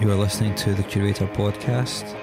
[0.00, 2.16] You are listening to the Curator Podcast,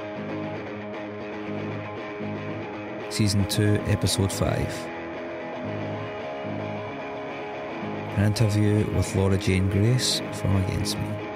[3.14, 4.88] Season 2, Episode 5.
[8.18, 11.27] An interview with Laura Jane Grace from Against Me.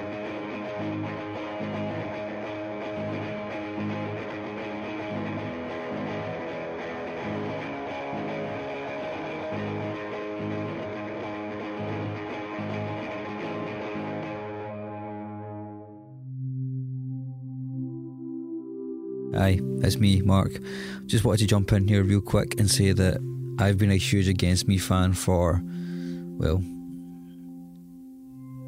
[19.82, 20.52] It's me, Mark.
[21.06, 23.18] Just wanted to jump in here real quick and say that
[23.58, 26.62] I've been a huge Against Me fan for, well,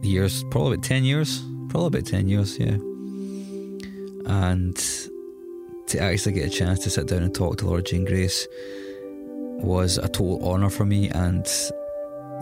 [0.03, 1.43] years, probably about 10 years.
[1.71, 2.77] Probably about 10 years, yeah.
[4.27, 4.77] And
[5.87, 8.47] to actually get a chance to sit down and talk to Laura Jane Grace
[9.61, 11.09] was a total honour for me.
[11.11, 11.47] And,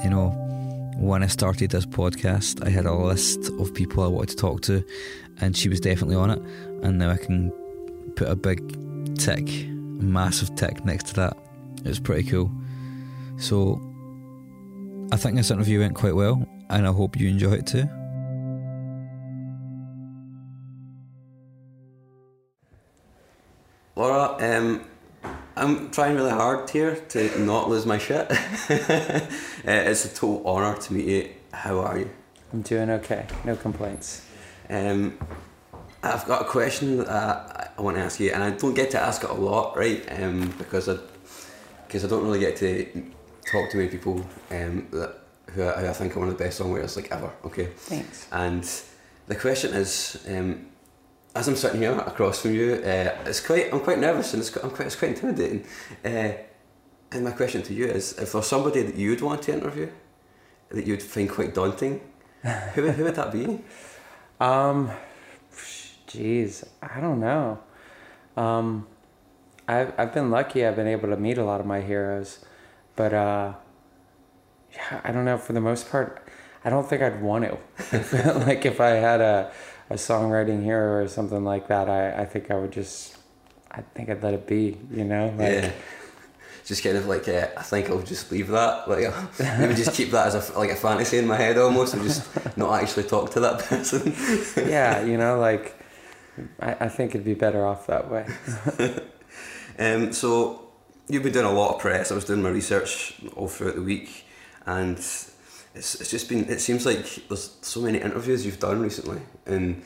[0.03, 0.31] you know,
[0.98, 4.61] when I started this podcast, I had a list of people I wanted to talk
[4.62, 4.84] to,
[5.41, 6.43] and she was definitely on it.
[6.83, 7.53] And now I can
[8.16, 11.36] put a big tick, a massive tick next to that.
[11.78, 12.50] It was pretty cool.
[13.38, 13.80] So
[15.12, 17.88] I think this interview went quite well, and I hope you enjoy it too.
[23.94, 24.84] Laura, um,
[25.55, 28.30] I'm trying really hard here to not lose my shit.
[28.30, 29.27] uh,
[29.64, 31.28] it's a total honour to meet you.
[31.52, 32.10] How are you?
[32.52, 33.27] I'm doing okay.
[33.44, 34.27] No complaints.
[34.70, 35.18] Um,
[36.02, 37.06] I've got a question that
[37.83, 40.06] I, want to ask you, and I don't get to ask it a lot, right?
[40.22, 40.98] Um, because I,
[41.86, 43.11] because I don't really get to
[43.50, 45.19] talk to many people um, that
[45.50, 47.33] who I, who I think are one of the best songwriters like ever.
[47.44, 47.66] Okay.
[47.66, 48.28] Thanks.
[48.30, 48.69] And
[49.27, 50.66] the question is, um,
[51.34, 54.50] as I'm sitting here across from you, uh, it's quite I'm quite nervous and it's
[54.50, 55.67] quite, I'm quite it's quite intimidating.
[56.05, 56.33] Uh,
[57.11, 59.91] and my question to you is, if there's somebody that you'd want to interview,
[60.70, 62.00] that you'd find quite daunting,
[62.74, 63.61] who who would that be?
[64.41, 64.91] Um,
[66.08, 67.61] jeez, I don't know.
[68.36, 68.86] Um,
[69.69, 70.67] I've I've been lucky.
[70.67, 72.45] I've been able to meet a lot of my heroes,
[72.96, 73.55] but uh,
[74.73, 75.39] yeah, I don't know.
[75.39, 76.27] For the most part,
[76.64, 78.39] I don't think I'd want to.
[78.46, 79.52] like if I had a
[79.90, 83.17] a songwriting hero or something like that, I I think I would just.
[83.70, 84.78] I think I'd let it be.
[84.90, 85.34] You know.
[85.39, 85.73] Like, yeah.
[86.64, 89.12] Just kind of like uh, I think I'll just leave that like
[89.58, 92.23] maybe just keep that as a like a fantasy in my head almost and just
[92.57, 94.14] not actually talk to that person.
[94.68, 95.77] yeah, you know, like
[96.61, 98.27] I, I think it'd be better off that way.
[99.79, 100.69] um, so
[101.09, 102.11] you've been doing a lot of press.
[102.11, 104.27] I was doing my research all throughout the week,
[104.67, 105.35] and it's
[105.75, 106.48] it's just been.
[106.48, 109.83] It seems like there's so many interviews you've done recently, and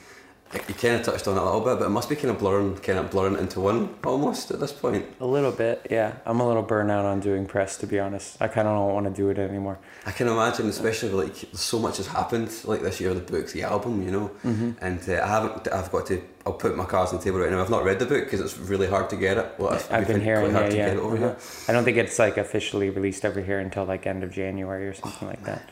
[0.55, 2.39] you kind of touched on it a little bit, but it must be kind of
[2.39, 5.05] blurring, kind of blurring into one almost at this point.
[5.21, 6.15] A little bit, yeah.
[6.25, 8.41] I'm a little burnout on doing press, to be honest.
[8.41, 9.79] I kind of don't want to do it anymore.
[10.07, 13.65] I can imagine, especially like so much has happened like this year, the book, the
[13.65, 14.31] album, you know.
[14.45, 14.73] Mm-hmm.
[14.81, 15.69] And uh, I haven't.
[15.73, 16.23] I've got to.
[16.47, 17.61] I'll put my cards on the table right now.
[17.61, 19.55] I've not read the book because it's really hard to get it.
[19.59, 20.87] Well, I've been hearing, hard yeah, to yeah.
[20.87, 21.27] get it over uh-huh.
[21.27, 21.37] here.
[21.69, 24.95] I don't think it's like officially released over here until like end of January or
[24.95, 25.69] something like that.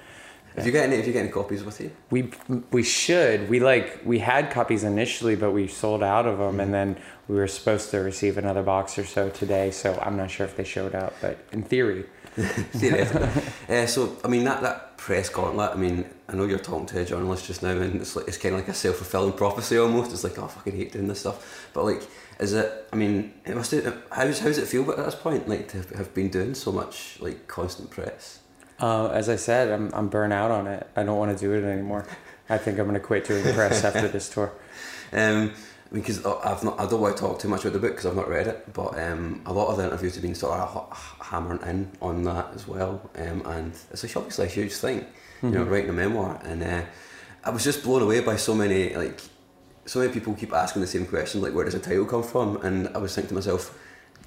[0.56, 0.96] Have you got any?
[0.96, 1.90] Have you got any copies with you?
[2.10, 2.30] We
[2.70, 3.48] we should.
[3.48, 6.60] We like we had copies initially, but we sold out of them, Mm-hmm.
[6.60, 9.70] and then we were supposed to receive another box or so today.
[9.70, 12.04] So I'm not sure if they showed up, but in theory,
[13.68, 15.72] uh, so I mean that that press gauntlet.
[15.72, 18.38] I mean I know you're talking to a journalist just now, and it's like it's
[18.38, 20.12] kind of like a self fulfilling prophecy almost.
[20.12, 21.68] It's like oh, I fucking hate doing this stuff.
[21.74, 22.02] But like,
[22.38, 22.88] is it?
[22.92, 23.72] I mean, it must.
[23.72, 25.48] Have, how's how's it feel at this point?
[25.48, 28.38] Like to have been doing so much like constant press.
[28.84, 30.86] Uh, as I said, I'm I'm burnt out on it.
[30.94, 32.06] I don't want to do it anymore.
[32.50, 34.52] I think I'm gonna quit doing press after this tour.
[35.12, 35.52] Um,
[35.90, 38.16] because I've not, I don't want to talk too much about the book because I've
[38.16, 41.62] not read it, but um, a lot of the interviews have been sort of hammering
[41.62, 45.06] in on that as well, um, and it's a, obviously a huge thing,
[45.42, 46.82] you know, writing a memoir, and uh,
[47.44, 49.20] I was just blown away by so many like,
[49.86, 52.56] so many people keep asking the same question, like where does the title come from,
[52.62, 53.78] and I was thinking to myself.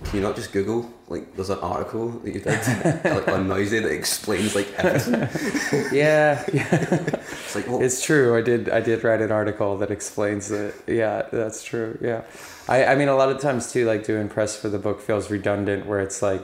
[0.03, 2.45] Can you not just Google like there's an article that you did
[3.03, 5.87] like on Noisey that explains like everything?
[5.91, 6.67] Yeah, yeah.
[6.83, 8.37] It's like well, It's true.
[8.37, 8.69] I did.
[8.69, 10.75] I did write an article that explains it.
[10.85, 11.97] Yeah, that's true.
[12.01, 12.21] Yeah,
[12.67, 12.85] I.
[12.85, 15.87] I mean, a lot of times too, like doing press for the book feels redundant,
[15.87, 16.43] where it's like,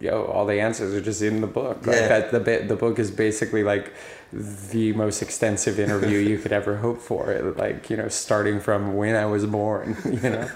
[0.00, 1.86] yo, all the answers are just in the book.
[1.86, 2.08] Like Yeah.
[2.08, 3.92] that, the the book is basically like
[4.32, 7.30] the most extensive interview you could ever hope for.
[7.30, 9.96] It, like you know, starting from when I was born.
[10.04, 10.48] You know.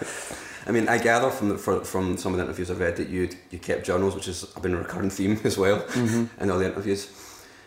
[0.66, 3.08] I mean, I gather from the, for, from some of the interviews I've read that
[3.08, 6.66] you you kept journals, which has been a recurring theme as well in all the
[6.66, 7.10] interviews.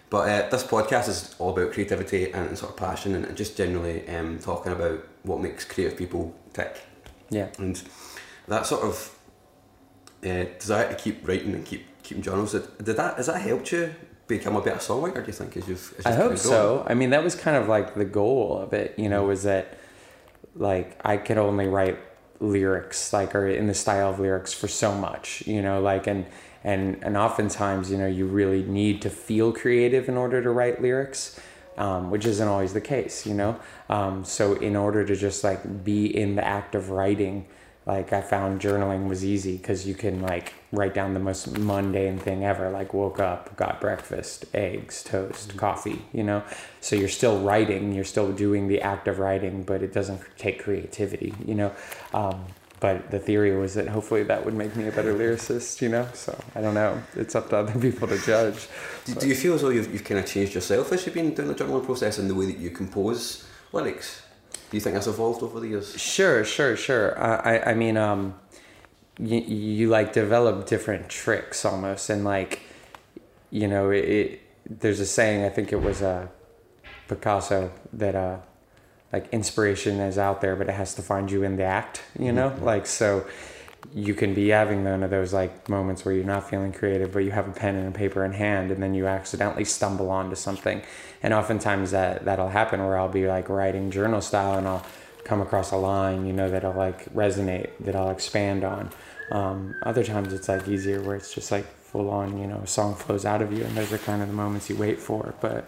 [0.09, 4.07] But uh, this podcast is all about creativity and sort of passion and just generally
[4.07, 6.83] um, talking about what makes creative people tick.
[7.29, 7.49] Yeah.
[7.57, 7.81] And
[8.47, 9.17] that sort of
[10.23, 12.51] uh, desire to keep writing and keep keeping journals.
[12.51, 13.93] Did did that has that helped you
[14.27, 15.21] become a better songwriter?
[15.21, 15.95] Do you think as you've?
[15.99, 16.85] As I hope so.
[16.87, 18.97] I mean, that was kind of like the goal of it.
[18.97, 19.77] You know, was that
[20.55, 21.99] like I could only write
[22.39, 26.25] lyrics like or in the style of lyrics for so much you know like and
[26.63, 30.81] and and oftentimes you know you really need to feel creative in order to write
[30.81, 31.39] lyrics
[31.77, 33.59] um, which isn't always the case you know?
[33.89, 37.45] Um, so in order to just like be in the act of writing
[37.85, 42.17] like I found journaling was easy because you can like write down the most mundane
[42.17, 45.59] thing ever, like woke up, got breakfast, eggs, toast, mm-hmm.
[45.59, 46.43] coffee, you know.
[46.81, 50.63] So you're still writing, you're still doing the act of writing, but it doesn't take
[50.63, 51.71] creativity, you know.
[52.13, 52.45] Um,
[52.79, 56.07] but the theory was that hopefully that would make me a better lyricist, you know.
[56.13, 57.01] So I don't know.
[57.15, 58.67] It's up to other people to judge.
[59.05, 61.35] Do, do you feel as though you've, you've kind of changed yourself as you've been
[61.35, 64.23] doing the journaling process and the way that you compose lyrics?
[64.69, 65.99] Do you think that's evolved over the years?
[65.99, 67.19] Sure, sure, sure.
[67.19, 68.35] I, I, I mean, um,
[69.19, 72.61] you, you like develop different tricks almost, and like,
[73.51, 75.45] you know, it, it there's a saying.
[75.45, 76.27] I think it was uh,
[77.07, 78.37] Picasso that uh,
[79.13, 82.01] like inspiration is out there, but it has to find you in the act.
[82.17, 82.65] You know, mm-hmm.
[82.65, 83.25] like so
[83.93, 87.19] you can be having one of those like moments where you're not feeling creative, but
[87.19, 90.35] you have a pen and a paper in hand, and then you accidentally stumble onto
[90.35, 90.81] something.
[91.23, 94.85] And oftentimes that that'll happen where I'll be like writing journal style, and I'll
[95.23, 98.91] come across a line, you know, that'll like resonate, that I'll expand on.
[99.31, 102.67] Um, other times it's like easier where it's just like full on, you know, a
[102.67, 105.33] song flows out of you, and those are kind of the moments you wait for.
[105.41, 105.67] But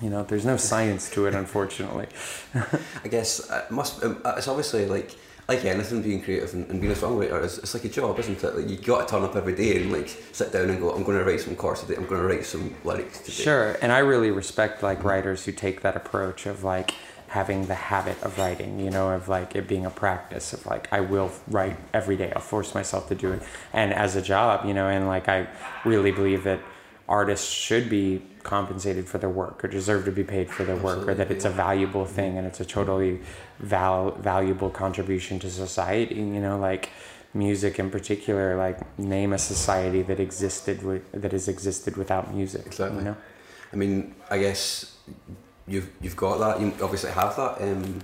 [0.00, 2.06] you know, there's no science to it, unfortunately.
[3.04, 4.02] I guess uh, it must.
[4.02, 5.16] Um, it's obviously like
[5.50, 8.42] like anything, being creative and, and being a songwriter is it's like a job, isn't
[8.42, 8.56] it?
[8.56, 11.02] Like you got to turn up every day and like sit down and go, I'm
[11.02, 11.96] going to write some chords today.
[11.96, 13.42] I'm going to write some lyrics today.
[13.42, 16.92] Sure, and I really respect like writers who take that approach of like
[17.28, 18.78] having the habit of writing.
[18.78, 22.32] You know, of like it being a practice of like I will write every day.
[22.34, 23.42] I'll force myself to do it,
[23.72, 25.48] and as a job, you know, and like I
[25.84, 26.60] really believe that
[27.08, 31.04] artists should be compensated for their work or deserve to be paid for their Absolutely,
[31.04, 33.20] work or that it's a valuable thing and it's a totally
[33.58, 36.90] val- valuable contribution to society you know like
[37.34, 42.66] music in particular like name a society that existed with that has existed without music
[42.66, 43.16] exactly you know
[43.72, 44.96] i mean i guess
[45.68, 48.00] you've you've got that you obviously have that um,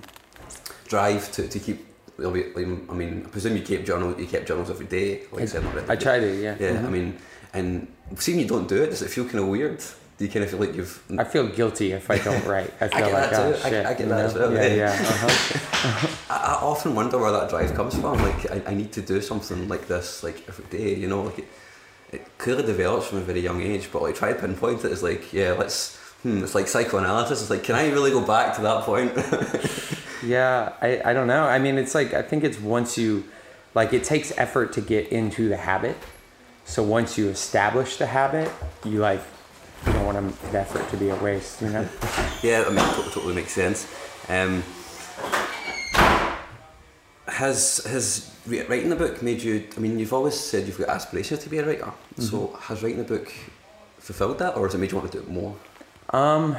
[0.87, 1.87] drive to, to keep
[2.19, 4.19] I mean, I presume you keep journals.
[4.19, 6.57] You kept journals every day, like I, said I try to, yeah.
[6.59, 6.87] Yeah, mm-hmm.
[6.87, 7.19] I mean,
[7.53, 9.83] and seeing you don't do it, does it feel kind of weird?
[10.19, 11.03] Do you kind of feel like you've?
[11.19, 12.73] I feel guilty if I don't write.
[12.81, 13.87] I feel I like, oh shit.
[13.87, 14.53] I, I get that as well.
[14.53, 15.23] Yeah, yeah.
[15.87, 16.17] Uh-huh.
[16.31, 18.19] I, I, often wonder where that drive comes from.
[18.19, 20.95] Like, I, I need to do something like this, like every day.
[20.95, 21.49] You know, like it,
[22.13, 23.91] it clearly develops from a very young age.
[23.93, 25.97] But like, try to pinpoint it as like, yeah, let's.
[26.23, 27.43] Hmm, it's like psychoanalysis.
[27.43, 29.13] It's like, can I really go back to that point?
[30.25, 31.45] yeah, I, I don't know.
[31.45, 33.25] I mean, it's like I think it's once you,
[33.75, 35.97] like, it takes effort to get into the habit
[36.67, 38.51] so once you establish the habit,
[38.85, 39.23] you like
[39.85, 41.89] you don't want the effort to be a waste, you know.
[42.43, 43.93] yeah, I mean, totally, totally makes sense.
[44.29, 44.63] Um,
[47.27, 49.67] has has writing the book made you?
[49.77, 51.85] I mean, you've always said you've got aspirations to be a writer.
[51.85, 52.23] Mm-hmm.
[52.23, 53.33] So has writing the book
[53.99, 55.57] fulfilled that, or has it made you want to do it more?
[56.11, 56.57] Um,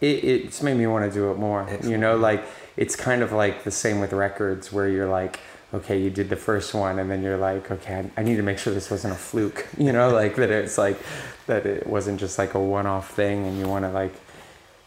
[0.00, 1.62] it, it's made me want to do it more.
[1.62, 1.86] Excellent.
[1.86, 2.44] You know, like
[2.76, 5.40] it's kind of like the same with records, where you're like
[5.72, 8.58] okay, you did the first one, and then you're like, okay, I, need to make
[8.58, 10.98] sure this wasn't a fluke, you know, like that it's like
[11.46, 14.14] that it wasn't just like a one-off thing, and you want to like,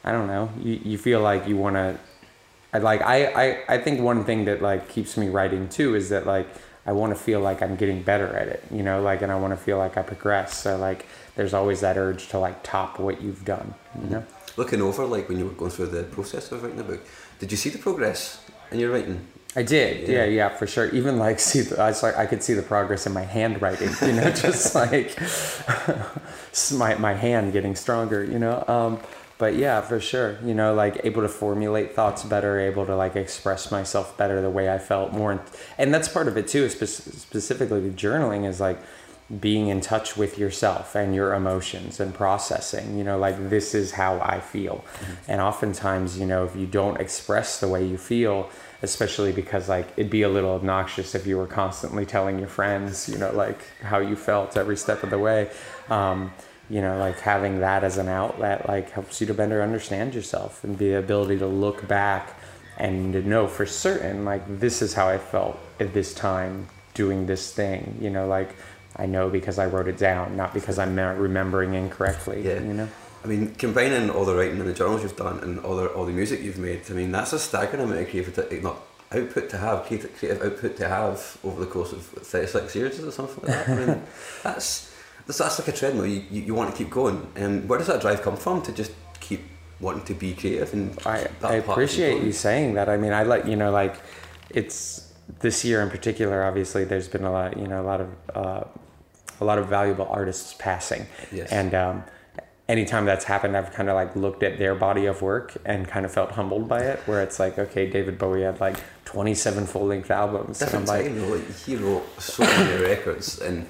[0.03, 1.97] I don't know, you, you feel like you want to,
[2.73, 6.09] I like I, I I think one thing that like keeps me writing too is
[6.09, 6.47] that like
[6.85, 9.35] I want to feel like I'm getting better at it, you know, like, and I
[9.35, 10.57] want to feel like I progress.
[10.57, 14.25] So like, there's always that urge to like top what you've done, you know.
[14.57, 17.01] Looking over, like when you were going through the process of writing the book,
[17.39, 19.25] did you see the progress in your writing?
[19.55, 20.19] I did, yeah.
[20.19, 20.89] yeah, yeah, for sure.
[20.89, 23.91] Even like see, the, I was like, I could see the progress in my handwriting,
[24.01, 25.17] you know, just like
[26.73, 28.63] my my hand getting stronger, you know.
[28.67, 28.99] Um,
[29.37, 33.15] but yeah, for sure, you know, like able to formulate thoughts better, able to like
[33.15, 35.41] express myself better the way I felt more,
[35.77, 36.69] and that's part of it too.
[36.69, 38.79] Spe- specifically, the journaling is like
[39.39, 43.93] being in touch with yourself and your emotions and processing you know like this is
[43.93, 45.31] how i feel mm-hmm.
[45.31, 48.49] and oftentimes you know if you don't express the way you feel
[48.83, 53.09] especially because like it'd be a little obnoxious if you were constantly telling your friends
[53.09, 55.49] you know like how you felt every step of the way
[55.89, 56.31] um,
[56.69, 60.63] you know like having that as an outlet like helps you to better understand yourself
[60.65, 62.37] and the ability to look back
[62.77, 67.25] and to know for certain like this is how i felt at this time doing
[67.25, 68.53] this thing you know like
[68.97, 72.59] i know because i wrote it down not because i'm remembering incorrectly yeah.
[72.59, 72.89] you know
[73.23, 76.05] I mean, combining all the writing and the journals you've done and all the all
[76.05, 78.77] the music you've made, I mean, that's a staggering amount of creative, not
[79.13, 83.11] output to have, creative creative output to have over the course of 36 years or
[83.11, 83.69] something like that.
[83.69, 84.01] I mean,
[84.43, 84.93] that's,
[85.25, 86.05] that's, that's like a treadmill.
[86.05, 87.27] You, you, you want to keep going.
[87.35, 89.41] And where does that drive come from to just keep
[89.79, 92.89] wanting to be creative and I, that I appreciate you saying that.
[92.89, 93.95] I mean, I like you know, like
[94.49, 96.43] it's this year in particular.
[96.43, 98.63] Obviously, there's been a lot, you know, a lot of uh,
[99.41, 101.51] a lot of valuable artists passing, Yes.
[101.51, 102.03] and um,
[102.73, 106.05] anytime that's happened, I've kind of like looked at their body of work and kind
[106.05, 106.99] of felt humbled by it.
[107.05, 111.13] Where it's like, okay, David Bowie had like 27 full length albums, and I'm like,
[111.13, 111.27] though.
[111.27, 113.67] Like he wrote so many records and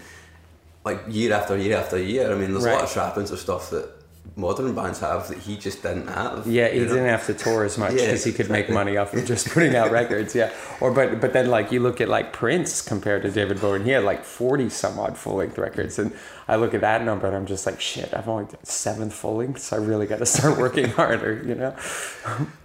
[0.86, 2.32] like year after year after year.
[2.32, 3.90] I mean, there's a lot of trappings of stuff that
[4.36, 6.48] modern bands have that he just didn't have.
[6.48, 9.14] Yeah, he didn't have to tour as much Yeah, because he could make money off
[9.14, 10.34] of just putting out records.
[10.36, 10.52] Yeah,
[10.82, 13.86] or but but then like you look at like Prince compared to David Bowie, and
[13.86, 16.12] he had like forty some odd full length records, and
[16.48, 19.38] I look at that number and I'm just like, shit, I've only done seven full
[19.38, 19.72] lengths.
[19.72, 21.76] I really got to start working harder, you know?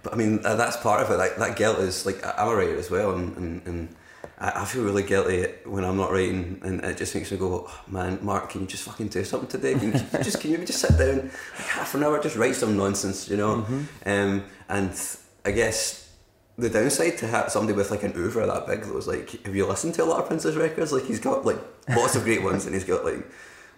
[0.03, 1.17] But I mean, uh, that's part of it.
[1.17, 3.95] Like that guilt is like I'm a writer as well, and and, and
[4.39, 7.67] I, I feel really guilty when I'm not writing, and it just makes me go,
[7.67, 9.73] "Oh, man, Mark, can you just fucking do something today?
[9.73, 11.23] Can you just can you just sit down
[11.57, 13.65] like half an hour, just write some nonsense, you know?
[14.05, 14.91] Um, and
[15.45, 16.09] I guess
[16.57, 19.55] the downside to have somebody with like an oeuvre that big that was like, have
[19.55, 20.91] you listened to a lot of Prince's records?
[20.91, 23.25] Like he's got like lots of great ones, and he's got like.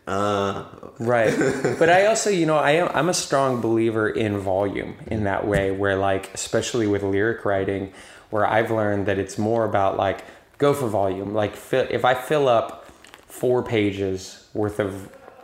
[0.08, 0.65] Uh,
[1.00, 1.32] Right.
[1.80, 5.48] but I also, you know, I am I'm a strong believer in volume in that
[5.48, 7.94] way where like especially with lyric writing
[8.32, 10.24] where I've learned that it's more about like
[10.62, 11.34] go for volume.
[11.34, 12.86] Like fill, if I fill up
[13.27, 14.91] 4 pages worth of,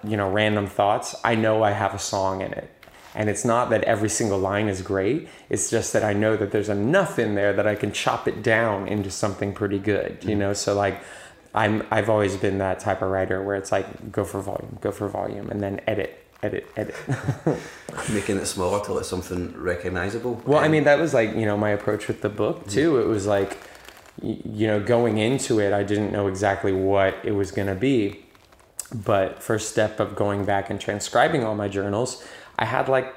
[0.03, 2.69] you know, random thoughts, I know I have a song in it.
[3.15, 5.27] And it's not that every single line is great.
[5.50, 8.43] It's just that I know that there's enough in there that I can chop it
[8.43, 10.53] down into something pretty good, you know?
[10.53, 11.01] So like
[11.55, 14.91] I'm I've always been that type of writer where it's like go for volume, go
[14.91, 16.12] for volume, and then edit,
[16.43, 16.95] edit, edit.
[18.13, 19.43] making it smaller till it's something
[19.74, 20.33] recognizable.
[20.45, 23.00] well, I Um, mean that was like you know my approach with the book too.
[23.01, 23.57] It was like
[24.21, 28.25] you know going into it, I didn't know exactly what it was gonna be,
[28.93, 32.25] but first step of going back and transcribing all my journals,
[32.57, 33.13] I had like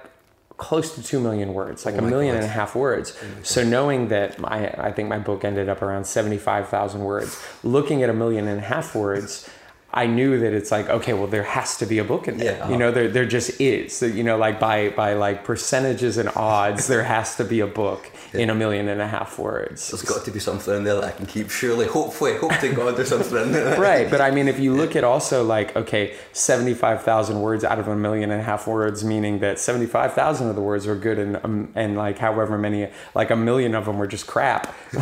[0.57, 2.43] close to 2 million words like Oh a million God.
[2.43, 3.17] and a half words.
[3.43, 8.11] So knowing that my i think my book ended up around 75000 words looking at
[8.11, 9.49] a million and a half words
[9.95, 12.59] i knew that it's like okay well there has to be a book in there.
[12.59, 12.69] Yeah.
[12.71, 13.97] you know there, there just is.
[13.97, 17.67] So, you know like by by like percentages and odds there has to be a
[17.67, 20.95] book in a million and a half words There's got to be something in there
[20.97, 21.51] that I can keep.
[21.51, 23.79] Surely, hopefully, hope to God there's something in there.
[23.91, 27.89] right but i mean if you look at also like okay 75000 words out of
[27.89, 31.37] a million and a half words meaning that 75000 of the words were good and
[31.45, 34.75] um, and like however many like a million of them were just crap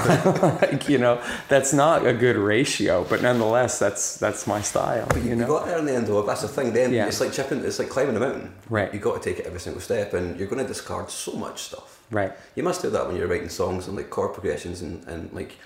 [0.62, 5.22] like you know that's not a good ratio but nonetheless that's that's my style You,
[5.22, 6.22] you you know got there in the end though.
[6.22, 6.72] That's the thing.
[6.72, 7.06] Then Yeah.
[7.06, 7.64] it's like chipping.
[7.64, 8.52] It's like climbing a mountain.
[8.68, 8.92] Right.
[8.92, 11.62] You got to take it every single step, and you're going to discard so much
[11.62, 11.97] stuff.
[12.10, 15.32] Right You must do that when you're writing songs and like chord progressions and, and
[15.32, 15.56] like,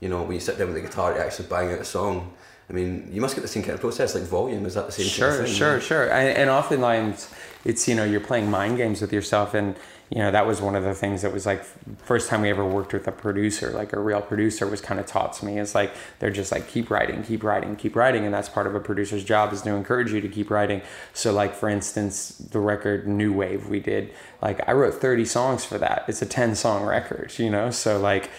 [0.00, 2.32] you know, when you sit down with the guitar to actually bang out a song.
[2.68, 4.64] I mean, you must get the same kind of process like volume.
[4.64, 5.54] Is that the same kind sure of thing?
[5.54, 7.28] sure sure and, and oftentimes
[7.64, 9.74] it's you know you're playing mind games with yourself and
[10.10, 11.64] you know that was one of the things that was like
[12.02, 15.06] first time we ever worked with a producer like a real producer was kind of
[15.06, 18.34] taught to me is like they're just like keep writing keep writing keep writing and
[18.34, 20.82] that's part of a producer's job is to encourage you to keep writing.
[21.12, 24.12] So like for instance the record new wave we did
[24.42, 26.04] like i wrote 30 songs for that.
[26.08, 27.70] It's a 10 song record you know?
[27.70, 28.30] So like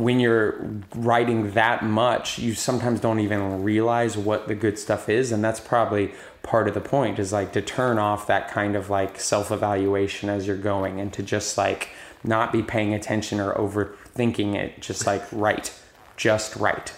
[0.00, 5.32] when you're writing that much, you sometimes don't even realize what the good stuff is.
[5.32, 8.90] And that's probably part of the point is like to turn off that kind of
[8.90, 11.90] like self evaluation as you're going and to just like
[12.24, 14.80] not be paying attention or overthinking it.
[14.80, 15.78] Just like write,
[16.16, 16.94] just write.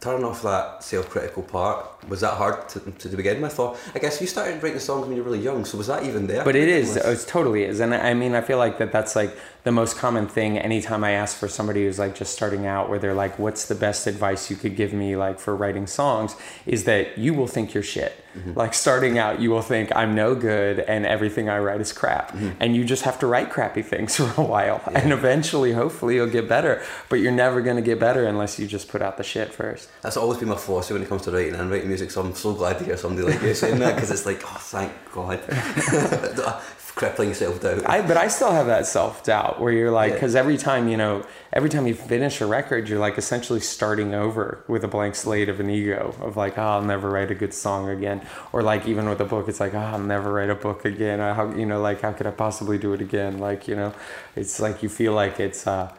[0.00, 3.58] Turning off that self-critical part was that hard to, to begin with?
[3.58, 6.04] Or I guess you started writing songs when you were really young, so was that
[6.04, 6.44] even there?
[6.44, 7.22] But it is, to is, begin with?
[7.22, 7.80] it totally is.
[7.80, 11.12] And I mean, I feel like that that's like the most common thing anytime I
[11.12, 14.50] ask for somebody who's like just starting out, where they're like, what's the best advice
[14.50, 16.34] you could give me, like for writing songs,
[16.66, 18.12] is that you will think you're shit.
[18.36, 18.54] Mm-hmm.
[18.54, 22.32] Like starting out, you will think I'm no good and everything I write is crap.
[22.32, 22.50] Mm-hmm.
[22.60, 24.82] And you just have to write crappy things for a while.
[24.94, 26.82] And eventually, hopefully, you'll get better.
[27.08, 29.90] But you're never going to get better unless you just put out the shit first.
[30.02, 32.10] That's always been my philosophy when it comes to writing and writing music.
[32.10, 34.58] So I'm so glad to hear somebody like you saying that because it's like, oh,
[34.58, 35.40] thank God,
[36.94, 37.88] crippling self doubt.
[37.88, 40.16] I but I still have that self doubt where you're like Yeah.
[40.16, 44.14] because every time you know every time you finish a record you're like essentially starting
[44.14, 47.34] over with a blank slate of an ego of like oh I'll never write a
[47.34, 48.20] good song again
[48.52, 51.20] or like even with a book it's like oh I'll never write a book again
[51.20, 53.94] Uh, how you know like how could I possibly do it again like you know
[54.36, 55.90] it's like you feel like it's uh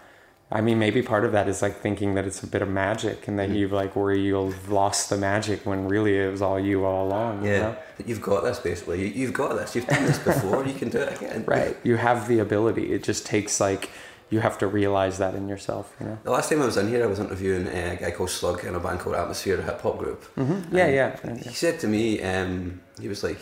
[0.57, 3.27] I mean maybe part of that is like thinking that it's a bit of magic
[3.27, 3.55] and that Mm.
[3.57, 7.43] you've like where you've lost the magic when really it was all you all along
[7.43, 7.75] you yeah, know?
[7.97, 8.97] that you've got this basically.
[9.03, 9.75] You, you've got this.
[9.75, 10.59] You've done this before.
[10.65, 11.43] you can do it again.
[11.47, 13.89] right you have the ability it just takes like
[14.29, 16.87] you have to realize that in yourself you know The last time I was in
[16.93, 19.63] here, I was interviewing uh, a guy called Slug in a band called Atmosphere, a
[19.63, 20.21] hip hop group.
[20.35, 20.75] Mm-hmm.
[20.77, 21.37] yeah yeah, yeah.
[21.49, 23.41] He said to me, um, he was like,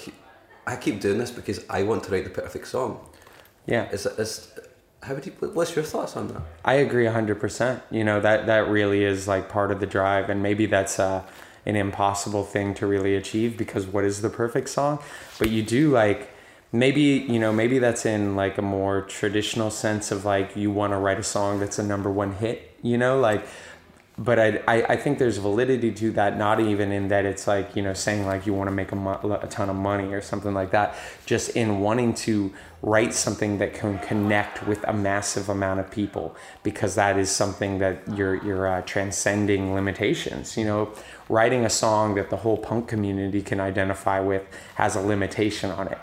[0.66, 2.92] I keep doing this because I want to write the perfect song.
[3.74, 3.90] Yeah.
[3.96, 4.32] Is it is
[5.04, 5.32] how would you?
[5.32, 6.42] What's your thoughts on that?
[6.64, 7.82] I agree hundred percent.
[7.90, 11.24] You know that that really is like part of the drive, and maybe that's uh,
[11.66, 15.00] an impossible thing to really achieve because what is the perfect song?
[15.40, 16.30] But you do like
[16.72, 20.94] maybe you know maybe that's in like a more traditional sense of like you want
[20.94, 22.78] to write a song that's a number one hit.
[22.84, 23.46] You know, like
[24.24, 27.76] but I, I, I think there's validity to that not even in that it's like
[27.76, 30.22] you know saying like you want to make a, mo- a ton of money or
[30.22, 30.96] something like that.
[31.26, 36.36] Just in wanting to write something that can connect with a massive amount of people
[36.62, 40.92] because that is something that you're you're uh, transcending limitations you know?
[41.30, 44.44] Writing a song that the whole punk community can identify with
[44.76, 45.98] has a limitation on it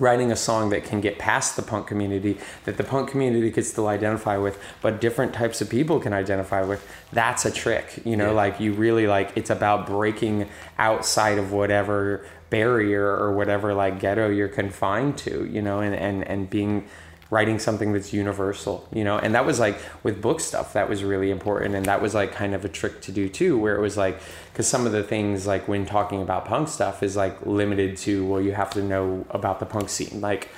[0.00, 3.64] writing a song that can get past the punk community that the punk community could
[3.64, 8.16] still identify with but different types of people can identify with that's a trick you
[8.16, 8.36] know yeah.
[8.36, 14.28] like you really like it's about breaking outside of whatever barrier or whatever like ghetto
[14.28, 16.86] you're confined to you know and and, and being
[17.30, 19.16] writing something that's universal, you know?
[19.16, 21.76] And that was like with book stuff, that was really important.
[21.76, 24.20] And that was like kind of a trick to do too, where it was like,
[24.52, 28.26] because some of the things like when talking about punk stuff is like limited to,
[28.26, 30.20] well, you have to know about the punk scene.
[30.20, 30.48] Like,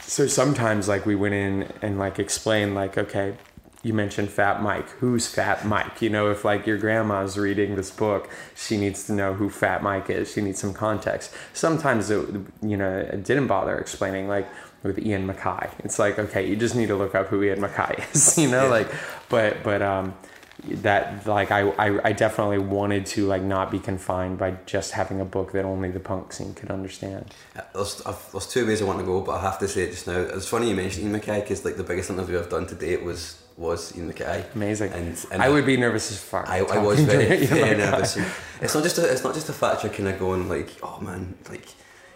[0.00, 3.34] so sometimes like we went in and like explained like, okay,
[3.82, 4.88] you mentioned Fat Mike.
[4.90, 6.02] Who's Fat Mike?
[6.02, 9.82] You know, if like your grandma's reading this book, she needs to know who Fat
[9.82, 10.32] Mike is.
[10.32, 11.32] She needs some context.
[11.52, 12.28] Sometimes it,
[12.60, 14.48] you know, it didn't bother explaining like,
[14.82, 15.70] with Ian MacKaye.
[15.80, 18.64] It's like okay, you just need to look up who Ian MacKaye is, you know,
[18.64, 18.70] yeah.
[18.70, 18.88] like,
[19.28, 20.14] but but um,
[20.64, 25.20] that like I, I I definitely wanted to like not be confined by just having
[25.20, 27.32] a book that only the punk scene could understand.
[27.74, 30.06] There's there's two ways I want to go, but I have to say it just
[30.06, 30.18] now.
[30.18, 33.04] It's funny you mentioned Ian MacKaye because like the biggest interview I've done to date
[33.04, 34.54] was was Ian MacKaye.
[34.54, 34.92] Amazing.
[34.92, 36.48] And, and I would be nervous as fuck.
[36.48, 38.16] I, I was very, very nervous.
[38.60, 41.00] it's not just a, it's not just a fact you're kind of going like, oh
[41.00, 41.66] man, like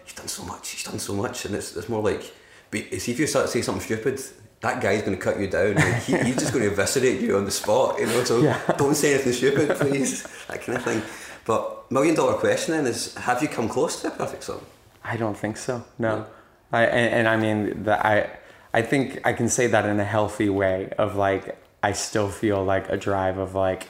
[0.05, 2.33] he's done so much, he's done so much, and it's it's more like
[2.73, 4.19] but see, if you start to say something stupid,
[4.61, 5.75] that guy's going to cut you down.
[5.75, 8.23] Like, he, he's just going to eviscerate you on the spot, you know.
[8.23, 8.59] So yeah.
[8.77, 10.23] don't say anything stupid, please.
[10.47, 11.01] That kind of thing.
[11.45, 14.65] But million dollar question then is: Have you come close to a perfect song?
[15.03, 15.83] I don't think so.
[15.99, 16.25] No,
[16.71, 18.29] I and, and I mean that I
[18.73, 22.63] I think I can say that in a healthy way of like I still feel
[22.63, 23.89] like a drive of like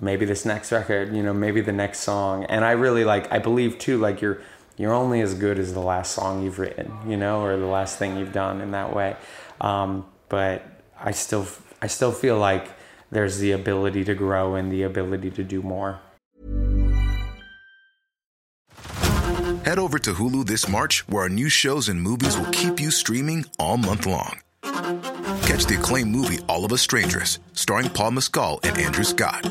[0.00, 3.38] maybe this next record, you know, maybe the next song, and I really like I
[3.38, 4.42] believe too like you're
[4.78, 7.98] you're only as good as the last song you've written, you know, or the last
[7.98, 9.16] thing you've done in that way.
[9.60, 10.62] Um, but
[10.98, 11.46] I still,
[11.82, 12.68] I still feel like
[13.10, 16.00] there's the ability to grow and the ability to do more.
[19.64, 22.90] Head over to Hulu this March, where our new shows and movies will keep you
[22.90, 24.40] streaming all month long.
[24.62, 29.50] Catch the acclaimed movie All of Us Strangers, starring Paul Mescal and Andrew Scott.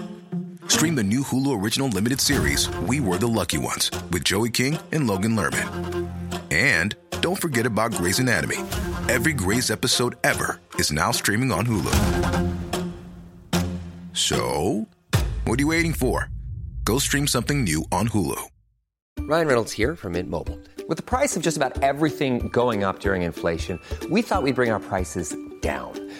[0.67, 4.77] Stream the new Hulu original limited series, We Were the Lucky Ones, with Joey King
[4.91, 6.09] and Logan Lerman.
[6.51, 8.57] And don't forget about Grey's Anatomy.
[9.09, 11.93] Every Grey's episode ever is now streaming on Hulu.
[14.13, 14.87] So,
[15.45, 16.29] what are you waiting for?
[16.83, 18.39] Go stream something new on Hulu.
[19.21, 20.59] Ryan Reynolds here from Mint Mobile.
[20.87, 24.71] With the price of just about everything going up during inflation, we thought we'd bring
[24.71, 26.06] our prices down.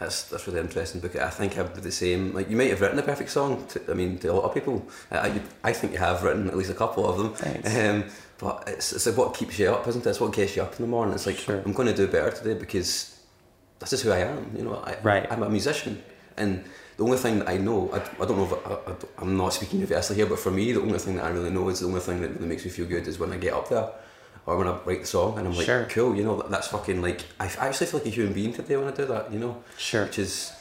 [0.00, 2.32] That's that's really interesting because I think I'd be the same.
[2.32, 3.66] Like you might have written the perfect song.
[3.68, 6.56] To, I mean, to a lot of people, I, I think you have written at
[6.56, 7.30] least a couple of them.
[7.76, 8.04] Um,
[8.38, 10.08] but it's, it's like what keeps you up, isn't it?
[10.08, 11.14] It's what gets you up in the morning.
[11.14, 11.60] It's like sure.
[11.66, 13.20] I'm going to do better today because
[13.78, 14.50] this is who I am.
[14.56, 15.30] You know, I, right.
[15.30, 16.02] I'm a musician,
[16.38, 16.64] and
[16.96, 19.80] the only thing that I know, I, I don't know if I, am not speaking
[19.80, 22.00] universally here, but for me, the only thing that I really know is the only
[22.00, 23.90] thing that really makes me feel good is when I get up there
[24.50, 25.86] or when I write the song and I'm like, sure.
[25.90, 28.88] cool, you know, that's fucking like, I, actually feel like a human being today when
[28.88, 29.62] I do that, you know?
[29.78, 30.06] Sure.
[30.06, 30.52] Which is,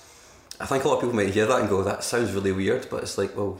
[0.60, 2.88] I think a lot of people might hear that and go, that sounds really weird,
[2.92, 3.60] but it's like, well,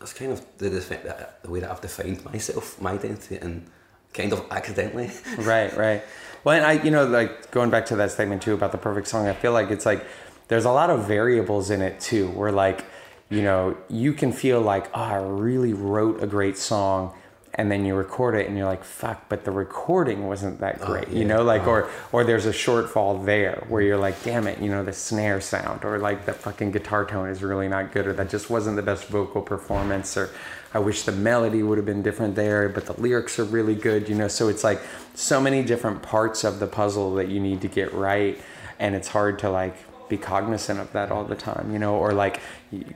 [0.00, 3.64] that's kind of the, the, the way that I've defined myself, my identity, and
[4.12, 5.10] kind of accidentally.
[5.38, 6.02] right, right.
[6.42, 9.06] Well, and I, you know, like going back to that statement too about the perfect
[9.06, 10.04] song, I feel like it's like
[10.48, 12.84] there's a lot of variables in it too, where like,
[13.28, 17.14] you know, you can feel like, oh, I really wrote a great song
[17.60, 20.86] and then you record it and you're like fuck but the recording wasn't that oh,
[20.86, 21.18] great oh, yeah.
[21.18, 21.72] you know like oh.
[21.72, 25.42] or or there's a shortfall there where you're like damn it you know the snare
[25.42, 28.74] sound or like the fucking guitar tone is really not good or that just wasn't
[28.74, 30.30] the best vocal performance or
[30.72, 34.08] I wish the melody would have been different there but the lyrics are really good
[34.08, 34.80] you know so it's like
[35.14, 38.40] so many different parts of the puzzle that you need to get right
[38.78, 39.76] and it's hard to like
[40.10, 42.40] be cognizant of that all the time, you know, or like,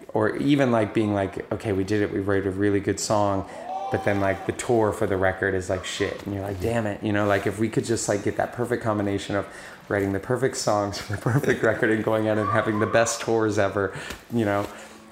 [0.08, 3.48] or even like being like, okay, we did it, we wrote a really good song,
[3.90, 6.86] but then like the tour for the record is like shit, and you're like, damn
[6.86, 9.46] it, you know, like if we could just like get that perfect combination of
[9.88, 13.20] writing the perfect songs for the perfect record and going out and having the best
[13.20, 13.94] tours ever,
[14.32, 14.66] you know.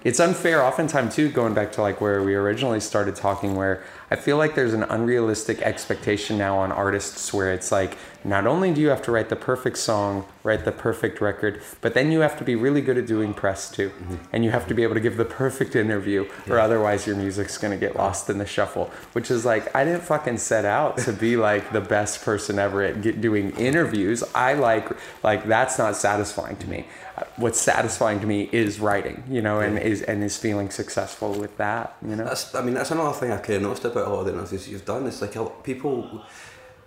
[0.04, 4.16] It's unfair oftentimes too, going back to like where we originally started talking, where I
[4.16, 8.82] feel like there's an unrealistic expectation now on artists where it's like, not only do
[8.82, 12.36] you have to write the perfect song, write the perfect record, but then you have
[12.36, 13.88] to be really good at doing press too.
[13.88, 14.16] Mm-hmm.
[14.34, 17.56] And you have to be able to give the perfect interview, or otherwise your music's
[17.56, 18.90] gonna get lost in the shuffle.
[19.14, 22.82] Which is like, I didn't fucking set out to be like the best person ever
[22.82, 24.22] at doing interviews.
[24.34, 24.90] I like,
[25.24, 26.86] like, that's not satisfying to me.
[27.36, 31.56] What's satisfying to me is writing, you know, and is and is feeling successful with
[31.58, 32.24] that, you know.
[32.24, 34.32] That's, I mean, that's another thing I kind of noticed about a lot of the
[34.32, 35.06] interviews you've done.
[35.06, 35.32] It's like
[35.64, 36.24] people,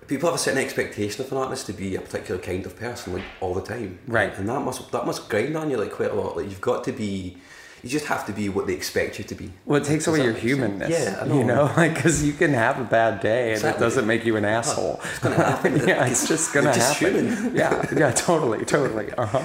[0.07, 3.13] people have a certain expectation of an artist to be a particular kind of person,
[3.13, 3.99] like all the time.
[4.07, 4.35] Right.
[4.37, 6.37] And that must that must grind on you like quite a lot.
[6.37, 7.37] Like you've got to be,
[7.85, 9.51] you just have to be what they expect you to be.
[9.63, 10.89] Well, it takes Does away your humanness.
[10.89, 11.37] Yeah, know.
[11.37, 14.35] You know, like because you can have a bad day and it doesn't make you
[14.37, 14.99] an asshole.
[15.03, 15.77] It's gonna happen.
[15.87, 17.27] yeah, it's just gonna just happen.
[17.29, 17.55] human.
[17.61, 19.11] yeah, yeah, totally, totally.
[19.13, 19.43] Uh huh.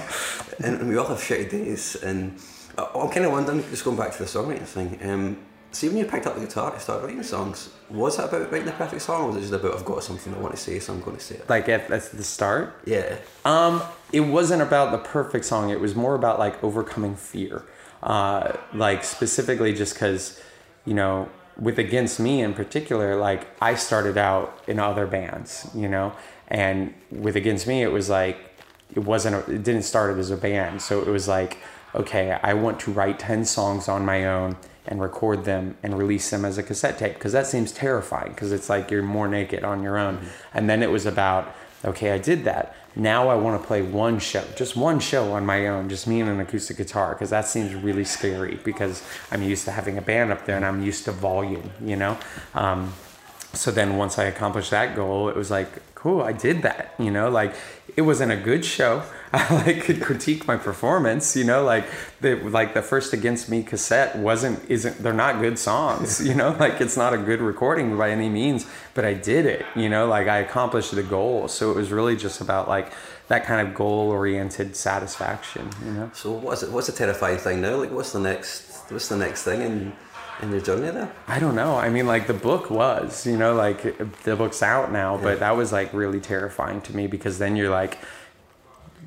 [0.63, 1.95] and, and we all have shitty days.
[2.01, 2.39] And
[2.79, 4.97] I- I'm kind of wondering, just going back to the songwriting thing.
[5.07, 5.37] Um,
[5.71, 8.65] see, when you picked up the guitar to start writing songs, was it about writing
[8.65, 10.79] the perfect song, or was it just about I've got something I want to say,
[10.79, 11.47] so I'm going to say it?
[11.47, 13.17] Like at, at the start, Yeah.
[13.45, 15.69] Um, it wasn't about the perfect song.
[15.69, 17.63] It was more about like overcoming fear.
[18.03, 20.41] Uh, like specifically just because,
[20.85, 25.87] you know, with Against Me in particular, like I started out in other bands, you
[25.87, 26.13] know,
[26.47, 28.37] and with Against Me, it was like,
[28.93, 30.81] it wasn't, a, it didn't start as a band.
[30.81, 31.59] So it was like,
[31.93, 36.29] okay, I want to write 10 songs on my own and record them and release
[36.29, 39.63] them as a cassette tape because that seems terrifying because it's like you're more naked
[39.63, 40.19] on your own.
[40.53, 41.53] And then it was about,
[41.85, 42.75] okay, I did that.
[42.95, 46.19] Now I want to play one show, just one show on my own, just me
[46.19, 49.01] and an acoustic guitar, because that seems really scary because
[49.31, 52.17] I'm used to having a band up there and I'm used to volume, you know?
[52.53, 52.93] Um,
[53.53, 57.11] so then once I accomplished that goal, it was like, cool, I did that, you
[57.11, 57.53] know, like
[57.95, 59.03] it wasn't a good show.
[59.33, 61.85] I like could critique my performance, you know, like
[62.19, 66.51] the like the first Against Me cassette wasn't isn't they're not good songs, you know,
[66.59, 70.05] like it's not a good recording by any means, but I did it, you know,
[70.05, 71.47] like I accomplished the goal.
[71.47, 72.91] So it was really just about like
[73.29, 76.11] that kind of goal oriented satisfaction, you know.
[76.13, 76.71] So what's it?
[76.71, 77.75] What's the terrifying thing now?
[77.77, 78.91] Like, what's the next?
[78.91, 79.93] What's the next thing in
[80.41, 81.09] in your journey there?
[81.29, 81.77] I don't know.
[81.77, 85.55] I mean, like the book was, you know, like the book's out now, but that
[85.55, 87.97] was like really terrifying to me because then you're like,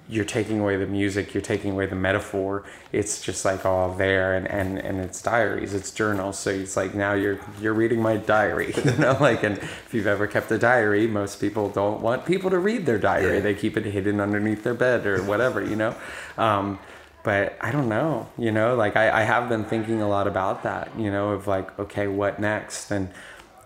[0.09, 2.65] you're taking away the music, you're taking away the metaphor.
[2.93, 6.39] It's just like all there, and and and it's diaries, it's journals.
[6.39, 9.43] So it's like now you're you're reading my diary, you know, like.
[9.43, 12.99] And if you've ever kept a diary, most people don't want people to read their
[12.99, 13.37] diary.
[13.37, 13.43] Yeah.
[13.43, 15.95] They keep it hidden underneath their bed or whatever, you know.
[16.37, 16.79] Um,
[17.25, 20.63] but I don't know, you know, like I, I have been thinking a lot about
[20.65, 22.91] that, you know, of like, okay, what next?
[22.91, 23.09] And,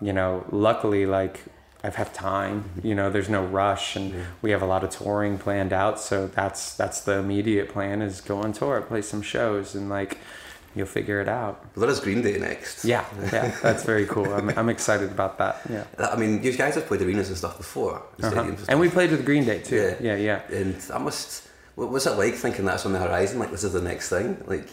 [0.00, 1.40] you know, luckily, like
[1.88, 5.38] I've have time, you know, there's no rush and we have a lot of touring
[5.38, 5.98] planned out.
[5.98, 10.18] So that's, that's the immediate plan is go on tour, play some shows and like,
[10.74, 11.64] you'll figure it out.
[11.74, 12.84] Well, Green Day next.
[12.84, 13.06] Yeah.
[13.32, 13.56] Yeah.
[13.62, 14.32] That's very cool.
[14.32, 15.62] I'm, I'm excited about that.
[15.70, 15.84] Yeah.
[15.98, 18.52] I mean, you guys have played arenas and stuff before, Uh-huh.
[18.68, 19.96] And we played with Green Day too.
[19.98, 20.14] Yeah.
[20.14, 20.42] Yeah.
[20.50, 20.56] yeah.
[20.58, 21.48] And that must.
[21.74, 23.38] What was it like thinking that's on the horizon?
[23.38, 24.36] Like this is the next thing.
[24.46, 24.68] Like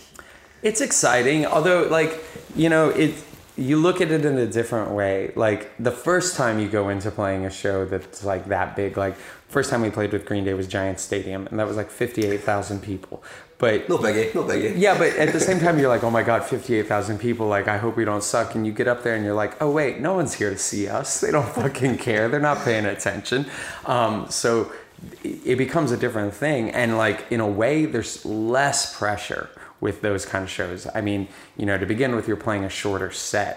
[0.62, 2.21] It's exciting, although like
[2.56, 3.13] you know it.
[3.58, 5.32] You look at it in a different way.
[5.36, 9.15] Like the first time you go into playing a show that's like that big, like
[9.48, 12.26] first time we played with Green Day was Giant Stadium, and that was like fifty
[12.26, 13.24] eight thousand people.
[13.58, 14.74] But no biggie, no biggie.
[14.76, 17.48] yeah, but at the same time, you're like, oh my god, fifty-eight thousand people.
[17.48, 18.54] Like, I hope we don't suck.
[18.56, 20.89] And you get up there and you're like, oh wait, no one's here to see
[20.89, 21.22] us.
[21.22, 22.28] They don't fucking care.
[22.28, 23.46] They're not paying attention.
[23.86, 24.72] Um, so
[25.24, 26.70] it becomes a different thing.
[26.72, 29.50] And like in a way, there's less pressure
[29.86, 30.88] with those kind of shows.
[30.93, 33.56] I mean, you know, to begin with, you're playing a shorter set,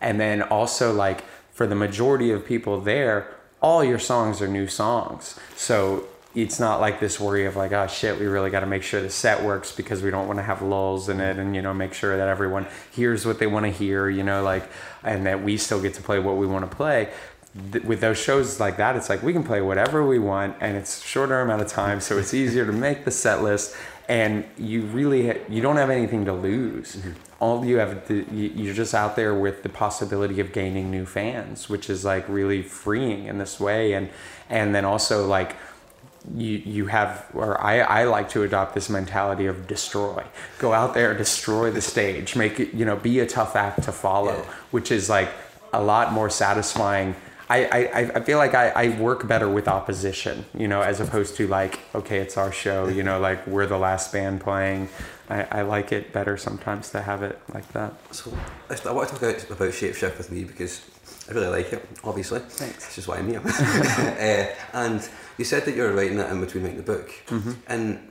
[0.00, 1.20] and then also like
[1.52, 3.18] for the majority of people there,
[3.60, 5.38] all your songs are new songs.
[5.56, 8.82] So it's not like this worry of like, oh shit, we really got to make
[8.82, 11.60] sure the set works because we don't want to have lulls in it and, you
[11.60, 14.64] know, make sure that everyone hears what they want to hear, you know, like,
[15.02, 17.12] and that we still get to play what we want to play.
[17.72, 20.76] Th- With those shows like that, it's like we can play whatever we want and
[20.76, 22.00] it's shorter amount of time.
[22.00, 23.76] So it's easier to make the set list
[24.10, 26.96] and you really, you don't have anything to lose.
[26.96, 27.12] Mm-hmm.
[27.38, 31.06] All you have, to, you- you're just out there with the possibility of gaining new
[31.06, 33.92] fans, which is like really freeing in this way.
[33.92, 34.10] And,
[34.48, 35.56] and then also like,
[36.36, 40.22] you you have or I, I like to adopt this mentality of destroy
[40.58, 43.92] go out there destroy the stage make it you know be a tough act to
[43.92, 44.52] follow Yeah.
[44.70, 45.30] which is like
[45.72, 47.16] a lot more satisfying
[47.50, 51.34] I, I, I feel like I, I work better with opposition, you know, as opposed
[51.36, 54.88] to like, okay, it's our show, you know, like we're the last band playing.
[55.28, 57.92] I, I like it better sometimes to have it like that.
[58.14, 58.32] So
[58.68, 60.80] I want to talk about, about Shapeshift with me because
[61.28, 62.38] I really like it, obviously.
[62.38, 62.86] Thanks.
[62.86, 63.42] Which is why I'm here.
[63.44, 67.10] uh, and you said that you were writing it in between writing the book.
[67.26, 67.52] Mm-hmm.
[67.66, 68.08] And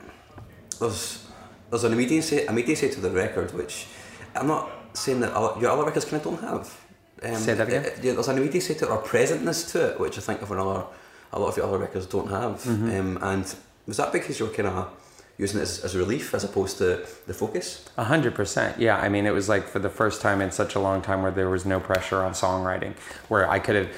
[0.78, 1.26] there's
[1.70, 3.86] there's an immediacy, immediacy to the record which
[4.34, 6.79] I'm not saying that other, your other records kind of don't have.
[7.22, 7.84] Um, Say that again?
[7.84, 10.50] uh, yeah, there's an immediacy to it or presentness to it which I think of
[10.50, 10.84] another,
[11.32, 12.62] a lot of your other records don't have.
[12.62, 13.00] Mm-hmm.
[13.00, 13.54] Um, and
[13.86, 14.88] was that because you were kind of
[15.36, 17.84] using it as, as relief as opposed to the focus?
[17.96, 18.78] A hundred percent.
[18.78, 18.98] Yeah.
[18.98, 21.32] I mean, it was like for the first time in such a long time where
[21.32, 22.94] there was no pressure on songwriting,
[23.28, 23.88] where I could have,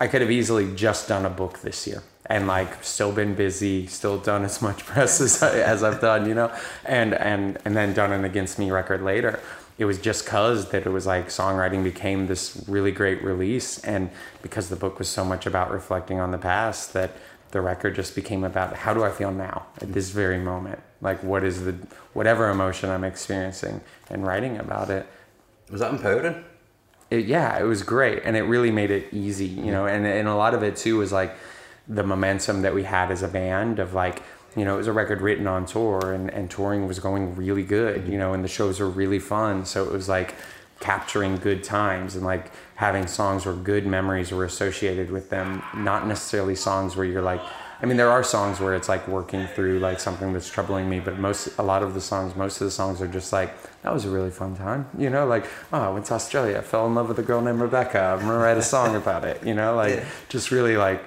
[0.00, 3.86] I could have easily just done a book this year and like still been busy,
[3.86, 7.76] still done as much press as, I, as I've done, you know, and, and, and
[7.76, 9.40] then done an Against Me record later.
[9.78, 13.78] It was just cause that it was like songwriting became this really great release.
[13.78, 14.10] And
[14.42, 17.12] because the book was so much about reflecting on the past that
[17.50, 20.80] the record just became about how do I feel now at this very moment?
[21.00, 21.76] Like what is the
[22.12, 25.06] whatever emotion I'm experiencing and writing about it.
[25.70, 26.44] Was that empowering?
[27.10, 30.28] it yeah, it was great and it really made it easy, you know, and and
[30.28, 31.34] a lot of it too was like
[31.86, 34.22] the momentum that we had as a band of like
[34.56, 37.62] you know, it was a record written on tour and, and touring was going really
[37.62, 38.12] good, mm-hmm.
[38.12, 39.64] you know, and the shows were really fun.
[39.64, 40.34] So it was like
[40.80, 46.06] capturing good times and like having songs where good memories were associated with them, not
[46.06, 47.40] necessarily songs where you're like,
[47.80, 50.98] I mean, there are songs where it's like working through like something that's troubling me,
[50.98, 53.92] but most, a lot of the songs, most of the songs are just like, that
[53.92, 56.86] was a really fun time, you know, like, oh, I went to Australia, I fell
[56.88, 59.54] in love with a girl named Rebecca, I'm gonna write a song about it, you
[59.54, 61.00] know, like, just really like,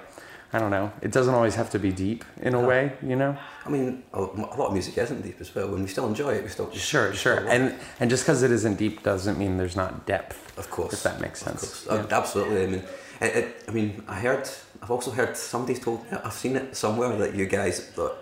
[0.54, 0.92] I don't know.
[1.02, 3.38] It doesn't always have to be deep in a way, you know.
[3.66, 5.70] I mean, a, lot of music isn't deep as well.
[5.70, 7.48] When we still enjoy it, we still Sure, we sure.
[7.48, 10.58] And and just because it isn't deep doesn't mean there's not depth.
[10.58, 11.86] of course, if that makes of sense.
[11.86, 11.88] course.
[11.88, 12.64] Uh, absolutely.
[12.64, 12.84] I mean,
[13.22, 14.50] it, it, I mean, I heard.
[14.82, 16.04] I've also heard somebody's told.
[16.12, 18.14] me, I've seen it somewhere that you guys that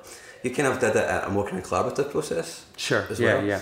[0.43, 2.65] you kind of did it at a more kind of collaborative process.
[2.77, 3.05] Sure.
[3.09, 3.45] As yeah, well.
[3.45, 3.61] yeah.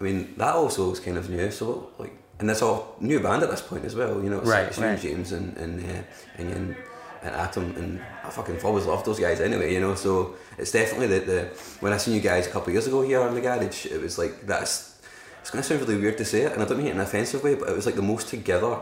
[0.00, 1.50] I mean, that also is kind of new.
[1.50, 4.22] So like, and it's all new band at this point as well.
[4.22, 4.98] You know, it's, Right, it's right.
[4.98, 6.02] James and and uh,
[6.38, 6.76] and, and
[7.22, 9.72] and Atom and I fucking always loved those guys anyway.
[9.74, 11.40] You know, so it's definitely that the
[11.80, 14.00] when I seen you guys a couple of years ago here in the garage, it
[14.00, 14.96] was like that's.
[15.40, 17.06] It's gonna sound really weird to say it, and I don't mean it in an
[17.06, 18.80] offensive way, but it was like the most together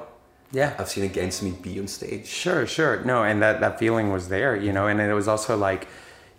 [0.53, 0.75] Yeah.
[0.79, 2.27] I've seen Against Me be on stage.
[2.27, 3.05] Sure, sure.
[3.05, 5.87] No, and that that feeling was there, you know, and it was also like,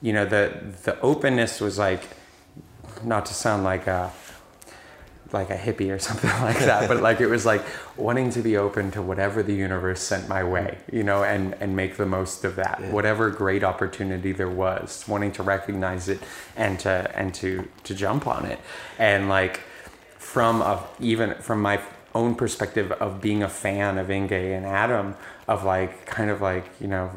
[0.02, 0.52] you know, the
[0.84, 2.04] the openness was like,
[3.04, 4.12] not to sound like a
[5.34, 7.64] like a hippie or something like that, but like it was like
[7.96, 11.76] wanting to be open to whatever the universe sent my way, you know, and and
[11.76, 16.20] make the most of that, whatever great opportunity there was, wanting to recognize it
[16.56, 18.60] and to and to to jump on it,
[18.98, 19.62] and like
[20.18, 21.80] from a, even from my
[22.14, 25.16] own perspective of being a fan of Inge and Atom,
[25.48, 27.12] of like kind of like you know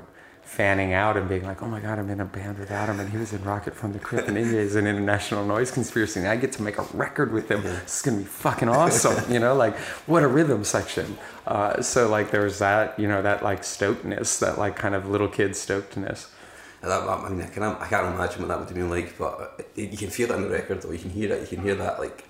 [0.51, 3.09] fanning out and being like, oh my god, I'm in a band with Atom and
[3.09, 6.29] he was in Rocket from the Crypt and Inge is an international noise conspiracy and
[6.29, 7.63] I get to make a record with him.
[7.63, 11.17] This is gonna be fucking awesome, you know, like what a rhythm section.
[11.47, 15.09] Uh, so like there was that, you know, that like stokedness, that like kind of
[15.09, 16.27] little kid stokedness.
[16.83, 19.17] And That, I mean, I, can, I can't imagine what that would have been like,
[19.19, 21.43] but you can feel it on the record, or you can hear it.
[21.43, 22.25] You can hear that, like,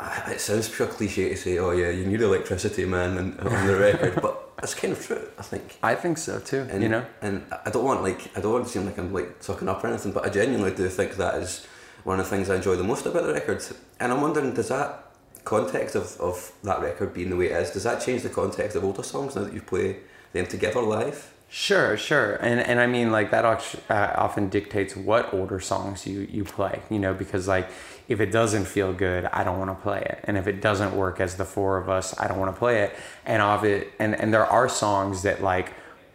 [0.28, 3.76] it sounds pure cliche to say, "Oh yeah, you need electricity, man," and, on the
[3.88, 5.28] record, but that's kind of true.
[5.38, 5.78] I think.
[5.82, 7.04] I think so too, And, you know.
[7.22, 9.82] and I don't want like I don't want to seem like I'm like talking up
[9.82, 11.66] or anything, but I genuinely do think that is
[12.04, 13.62] one of the things I enjoy the most about the record.
[14.00, 15.04] And I'm wondering, does that
[15.44, 18.76] context of, of that record being the way it is, does that change the context
[18.76, 19.96] of older songs now that you play
[20.32, 21.32] them together live?
[21.50, 26.20] Sure, sure, and and I mean like that uh, often dictates what older songs you
[26.30, 27.68] you play, you know, because like
[28.08, 30.96] if it doesn't feel good, I don't want to play it, and if it doesn't
[30.96, 33.92] work as the four of us, I don't want to play it, and of it,
[33.98, 35.74] and and there are songs that like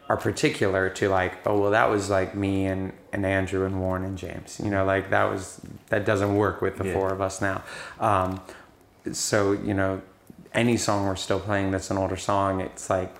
[0.10, 4.03] are particular to like oh well that was like me and and Andrew and Warren
[4.03, 6.93] and James, you know, like that was that doesn't work with the Yeah.
[6.93, 7.63] four of us now,
[7.99, 8.41] um,
[9.12, 10.01] so you know
[10.53, 13.13] any song we're still playing that's an older song, it's like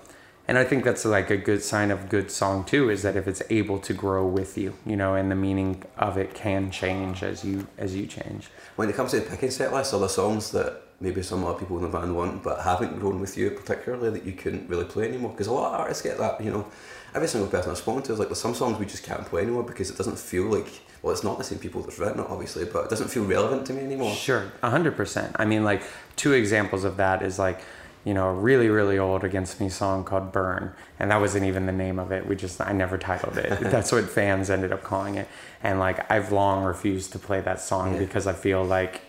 [0.46, 3.26] and I think that's like a good sign of good song too, is that if
[3.26, 7.22] it's able to grow with you, you know, and the meaning of it can change
[7.22, 8.50] as you as you change.
[8.76, 11.58] When it comes to the picking set list, are there songs that maybe some other
[11.58, 14.84] people in the band want but haven't grown with you particularly that you couldn't really
[14.84, 15.30] play anymore?
[15.30, 16.66] Because a lot of artists get that, you know.
[17.14, 19.42] Every single person I've spoken to is like, there's some songs we just can't play
[19.42, 20.66] anymore because it doesn't feel like,
[21.00, 23.64] well, it's not the same people that's written it, obviously, but it doesn't feel relevant
[23.66, 24.12] to me anymore.
[24.14, 25.36] Sure, a hundred percent.
[25.38, 25.84] I mean, like
[26.16, 27.60] two examples of that is like,
[28.04, 31.66] you know, a really really old Against Me song called "Burn," and that wasn't even
[31.66, 32.26] the name of it.
[32.26, 33.58] We just I never titled it.
[33.60, 35.28] That's what fans ended up calling it.
[35.62, 38.00] And like I've long refused to play that song Yeah.
[38.00, 39.00] because I feel like,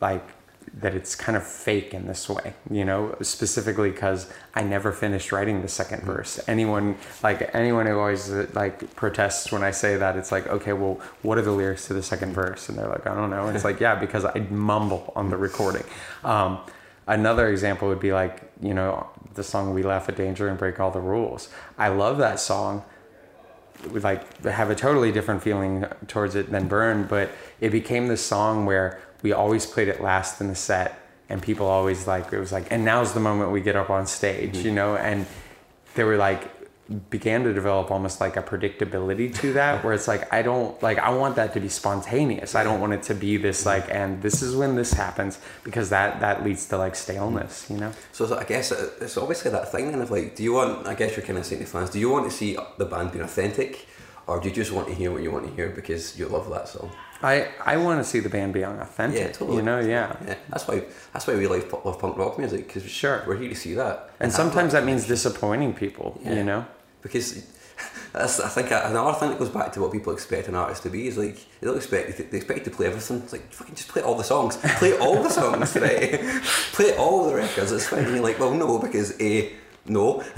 [0.00, 0.22] like
[0.74, 5.32] that it's kind of fake in this way, you know, specifically because I never finished
[5.32, 6.38] writing the second verse.
[6.46, 11.00] Anyone like anyone who always like protests when I say that, it's like, okay, well,
[11.22, 12.68] what are the lyrics to the second verse?
[12.68, 13.46] And they're like, I don't know.
[13.46, 15.84] And it's like, yeah, because I mumble on the recording.
[16.24, 16.58] Um,
[17.06, 20.80] another example would be like, you know, the song "We Laugh at Danger and Break
[20.80, 22.84] All the Rules." I love that song.
[23.90, 28.24] We like have a totally different feeling towards it than Burn, but it became this
[28.24, 32.38] song where we always played it last in the set, and people always like it
[32.38, 34.66] was like, and now's the moment we get up on stage, mm-hmm.
[34.66, 35.26] you know, and
[35.94, 36.50] they were like
[37.10, 40.98] began to develop almost like a predictability to that where it's like I don't like
[40.98, 42.54] I want that to be spontaneous.
[42.54, 45.90] I don't want it to be this like and this is when this happens because
[45.90, 47.92] that that leads to like staleness, you know.
[48.12, 50.86] So, so I guess it- it's obviously that thing then of like, do you want?
[50.86, 53.12] I guess you're kind of saying to fans, do you want to see the band
[53.12, 53.86] being authentic,
[54.26, 56.48] or do you just want to hear what you want to hear because you love
[56.50, 56.90] that song?
[57.22, 59.20] I I want to see the band being authentic.
[59.20, 59.58] Yeah, totally.
[59.58, 60.16] You know, yeah.
[60.26, 63.22] Yeah, that's why that's why we like love punk rock music because Sure.
[63.26, 64.10] we're here to see that.
[64.20, 66.34] And have sometimes that means disappointing people, Yeah.
[66.34, 66.64] you know.
[67.02, 67.44] because
[68.12, 70.90] that's I think another thing that goes back to what people expect an artist to
[70.90, 73.18] be is like they don't expect they expect you to play everything.
[73.22, 76.18] It's like fucking just play all the songs, play all the songs today,
[76.72, 77.70] play all the records.
[77.72, 78.00] It's fine.
[78.04, 79.52] And you're like, well, no, because a
[79.86, 80.22] no,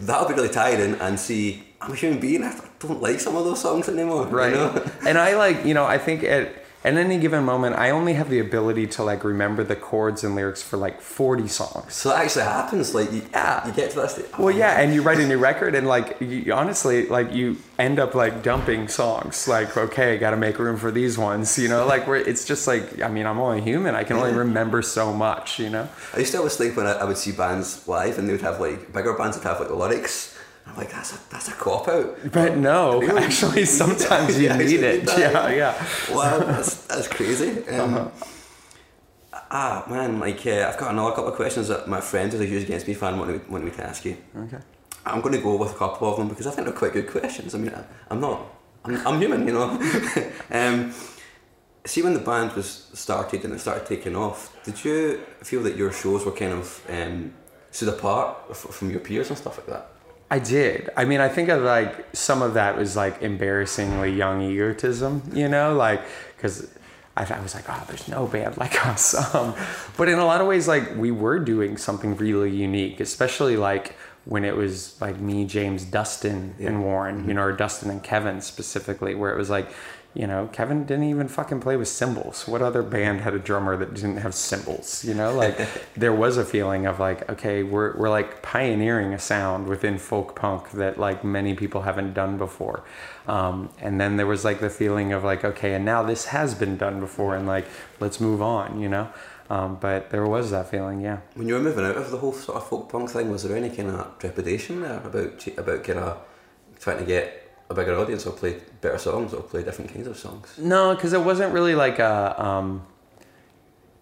[0.00, 2.42] that'll be really tiring, and see, I'm a human being.
[2.44, 2.50] I
[2.86, 4.24] don't like some of those songs anymore.
[4.28, 4.84] you right know?
[5.06, 8.28] and i like you know i think at at any given moment i only have
[8.28, 12.18] the ability to like remember the chords and lyrics for like 40 songs So that
[12.22, 12.94] actually happens.
[12.94, 13.66] Like you, Yeah.
[13.66, 14.26] you get to that stage.
[14.38, 17.98] well yeah and you write a new record and like you, honestly like you end
[17.98, 21.86] up like dumping songs like okay i gotta make room for these ones you know
[21.86, 25.10] like where it's just like i mean i'm only human i can only remember so
[25.10, 28.18] much you know I used to always think when I, I would see bands live
[28.18, 30.33] and they would have like bigger bands would have like the lyrics.
[30.66, 32.16] I'm like, that's a that's a cop out.
[32.32, 33.22] but no Really?
[33.22, 35.86] actually sometimes you need it need yeah yeah.
[36.10, 37.62] Wow, that's, that's crazy.
[37.70, 38.08] Um, Uh-huh.
[39.50, 42.46] Ah, man, like uh, I've got another couple of questions that my friend who's a
[42.46, 44.16] huge Against Me fan wanted wanted me to ask you.
[44.36, 44.58] okay
[45.06, 47.08] I'm going to go with a couple of them because I think they're quite good
[47.10, 47.54] questions.
[47.54, 48.40] I mean, I, I'm not,
[48.86, 49.68] I'm, I'm human, you know.
[50.50, 50.94] um,
[51.84, 55.76] see, when the band was started and it started taking off, did you feel that
[55.76, 57.34] your shows were kind of um,
[57.70, 59.90] stood apart from your peers and stuff like that?
[60.30, 60.90] I did.
[60.96, 65.48] I mean, I think of like some of that was like embarrassingly young egotism, you
[65.48, 66.02] know, like
[66.36, 66.70] because
[67.16, 69.14] I, I was like, oh, there's no band like us.
[69.34, 69.54] Um,
[69.96, 73.96] but in a lot of ways, like we were doing something really unique, especially like
[74.24, 78.40] when it was like me, James, Dustin, and Warren, you know, or Dustin and Kevin
[78.40, 79.68] specifically, where it was like,
[80.14, 82.46] you know, Kevin didn't even fucking play with cymbals.
[82.46, 85.04] What other band had a drummer that didn't have cymbals?
[85.04, 85.58] You know, like
[85.96, 90.36] there was a feeling of like, okay, we're we're like pioneering a sound within folk
[90.36, 92.84] punk that like many people haven't done before.
[93.26, 96.54] Um, and then there was like the feeling of like, okay, and now this has
[96.54, 97.66] been done before, and like
[97.98, 99.08] let's move on, you know.
[99.50, 101.18] Um, but there was that feeling, yeah.
[101.34, 103.56] When you were moving out of the whole sort of folk punk thing, was there
[103.56, 106.18] any kind of trepidation there about about kind of
[106.78, 110.16] trying to get a bigger audience or play better songs or play different kinds of
[110.16, 110.56] songs?
[110.58, 112.42] No, because it wasn't really like a.
[112.42, 112.86] Um,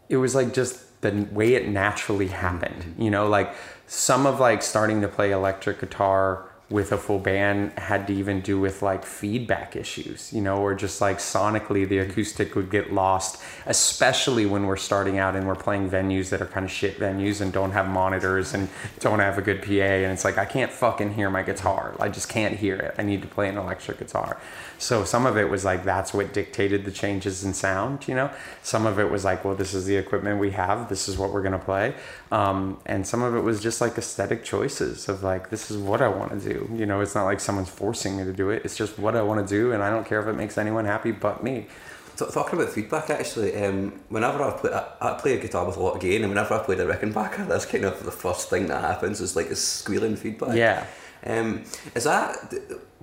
[0.08, 2.94] it was like just the way it naturally happened.
[2.98, 3.54] You know, like
[3.86, 8.40] some of like starting to play electric guitar with a full band had to even
[8.40, 12.10] do with like feedback issues, you know, or just like sonically the mm-hmm.
[12.10, 16.46] acoustic would get lost, especially when we're starting out and we're playing venues that are
[16.46, 18.68] kind of shit venues and don't have monitors and
[19.00, 19.70] don't have a good PA.
[19.70, 21.94] And it's like, I can't fucking hear my guitar.
[22.00, 22.94] I just can't hear it.
[22.98, 24.40] I need to play an electric guitar.
[24.82, 28.30] So some of it was like, that's what dictated the changes in sound, you know?
[28.64, 30.88] Some of it was like, well, this is the equipment we have.
[30.88, 31.94] This is what we're going to play.
[32.32, 36.02] Um, and some of it was just like aesthetic choices of like, this is what
[36.02, 36.68] I want to do.
[36.74, 38.62] You know, it's not like someone's forcing me to do it.
[38.64, 39.70] It's just what I want to do.
[39.70, 41.68] And I don't care if it makes anyone happy but me.
[42.16, 45.76] T- talking about feedback, actually, um, whenever I play, I, I play a guitar with
[45.76, 48.50] a lot of gain, and whenever I play the Rickenbacker, that's kind of the first
[48.50, 50.54] thing that happens is like a squealing feedback.
[50.54, 50.86] Yeah.
[51.24, 51.64] Um,
[51.94, 52.52] is that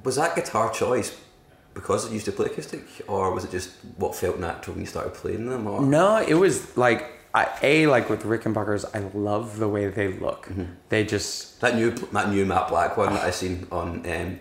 [0.03, 1.15] was that guitar choice
[1.73, 4.87] because it used to play acoustic, or was it just what felt natural when you
[4.89, 5.67] started playing them?
[5.67, 10.07] Or No, it was like, I, A, like with Rickenbackers, I love the way they
[10.09, 10.47] look.
[10.47, 10.63] Mm-hmm.
[10.89, 14.39] They just, that new that new Matt Black one that I seen on um,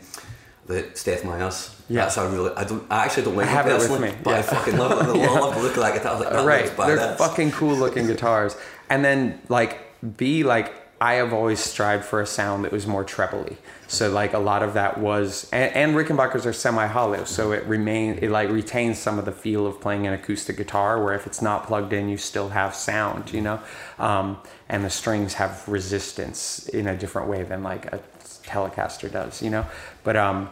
[0.67, 1.74] the Steph Myers.
[1.91, 2.03] Yeah.
[2.03, 4.12] That's a really I don't I actually don't like I have it it with me,
[4.22, 4.43] but I yeah.
[4.43, 5.16] fucking love it.
[5.16, 5.31] I Yeah.
[5.41, 6.12] love the look of that guitar.
[6.12, 7.16] I was like, right they're badass.
[7.18, 8.57] fucking cool looking guitars
[8.91, 9.79] and then like
[10.18, 13.57] b like i have always strived for a sound that was more trebly.
[13.86, 18.18] So like a lot of that was and, and rickenbackers are semi-hollow so it remain
[18.20, 21.40] it like retains some of the feel of playing an acoustic guitar where if it's
[21.40, 23.61] not plugged in you still have sound you know?
[23.99, 24.38] Um,
[24.68, 28.01] and the strings have resistance in a different way than like a
[28.44, 29.66] telecaster does you know?
[30.05, 30.51] But um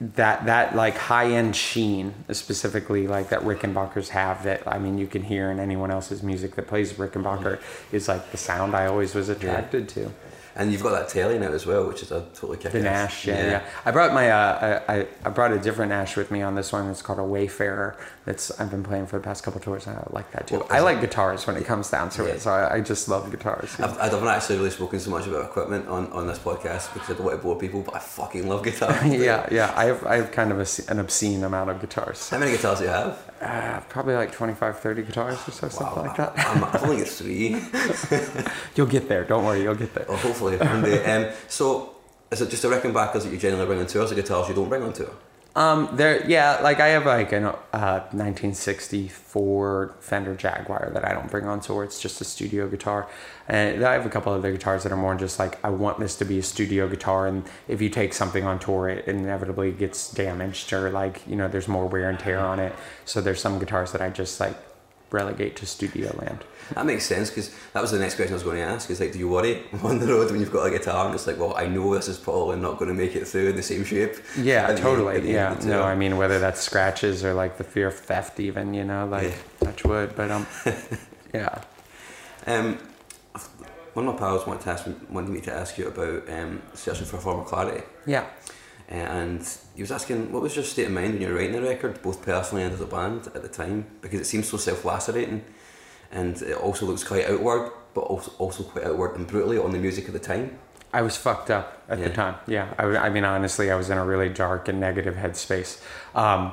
[0.00, 4.44] that that like high end sheen, specifically like that Rickenbackers have.
[4.44, 7.60] That I mean, you can hear in anyone else's music that plays Rickenbacker
[7.90, 10.10] is like the sound I always was attracted to.
[10.54, 13.26] And you've got that telly now as well, which is a totally kick The Nash,
[13.26, 13.62] yeah, yeah.
[13.86, 16.72] I brought my uh, I, I I brought a different Nash with me on this
[16.72, 16.88] one.
[16.90, 17.96] It's called a Wayfarer.
[18.26, 20.58] That's I've been playing for the past couple of tours, and I like that too.
[20.58, 22.28] Well, I like it- guitars when it comes down to Yeah.
[22.30, 23.78] it, so I, I just love guitars.
[23.80, 27.10] I've, I haven't actually really spoken so much about equipment on, on this podcast because
[27.10, 28.92] I don't want to bore people, but I fucking love guitar.
[29.06, 29.72] yeah, yeah.
[29.74, 32.28] I have I have kind of a, an obscene amount of guitars.
[32.28, 33.18] How many guitars do you have?
[33.42, 36.32] Uh, probably like 25, 30 guitars or so, something like that.
[36.36, 37.48] I'm, I've only got three.
[38.76, 39.24] You'll get there.
[39.24, 40.06] Don't worry, you'll get there.
[40.08, 41.04] Well, hopefully one day.
[41.04, 41.96] Um, so,
[42.30, 44.54] is it just a the Rickenbackers that you generally bring on tours, or guitars you
[44.54, 45.10] don't bring on tour?
[45.54, 51.30] Um, there, yeah, like I have like an uh, 1964 Fender Jaguar that I don't
[51.30, 51.84] bring on tour.
[51.84, 53.06] It's just a studio guitar,
[53.48, 56.16] and I have a couple other guitars that are more just like I want this
[56.16, 60.10] to be a studio guitar, and if you take something on tour, it inevitably gets
[60.10, 62.74] damaged or like you know there's more wear and tear on it.
[63.04, 64.56] So there's some guitars that I just like
[65.12, 66.44] relegate to studio land.
[66.74, 68.90] That makes sense because that was the next question I was going to ask.
[68.90, 71.26] Is like, do you worry on the road when you've got a guitar and it's
[71.26, 73.62] like, well, I know this is probably not going to make it through in the
[73.62, 74.16] same shape.
[74.38, 75.20] Yeah, totally.
[75.20, 75.82] the yeah, no.
[75.82, 79.34] I mean whether that's scratches or like the fear of theft, even you know, like
[79.60, 80.46] touch wood, but um,
[81.34, 81.62] yeah.
[82.46, 82.78] Um,
[83.94, 86.62] one of my pals wanted, to ask me, wanted me to ask you about um,
[86.72, 87.84] searching for a former clarity.
[88.06, 88.26] Yeah.
[88.90, 91.52] Uh, and he was asking, what was your state of mind when you were writing
[91.52, 93.86] the record, both personally and as a band at the time?
[94.00, 95.44] Because it seems so self-lacerating,
[96.10, 99.78] and it also looks quite outward, but also also quite outward and brutally on the
[99.78, 100.58] music of the time.
[100.92, 102.34] I was fucked up at the time.
[102.46, 102.74] Yeah.
[102.78, 105.80] I mean, honestly, I was in a really dark and negative headspace.
[106.14, 106.52] Um,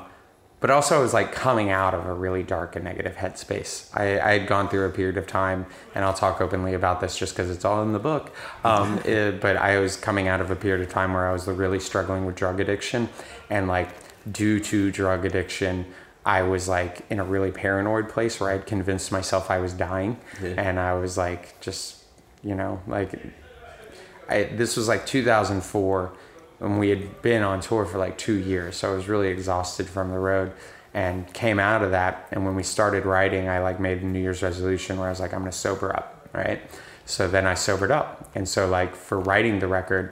[0.59, 3.89] but also, I was like coming out of a really dark and negative headspace.
[3.97, 7.17] I, I had gone through a period of time, and I'll talk openly about this
[7.17, 8.33] just because it's all in the book.
[8.63, 11.47] Um, it- but I was coming out of a period of time where I was
[11.47, 13.07] really struggling with drug addiction.
[13.49, 13.89] And like,
[14.31, 15.85] due to drug addiction,
[16.25, 20.19] I was like in a really paranoid place where I'd convinced myself I was dying.
[20.43, 20.49] Yeah.
[20.57, 22.03] And I was like, just,
[22.43, 23.13] you know, like
[24.27, 26.11] I, this was like 2004
[26.59, 29.87] when we had been on tour for like two years so i was really exhausted
[29.87, 30.51] from the road
[30.91, 32.27] and came out of that.
[32.31, 35.19] And when we started writing i like made a new year's resolution where i was
[35.19, 36.61] like i'm to sober up right?
[37.05, 38.29] So then i sobered up.
[38.35, 40.11] And so like for writing the record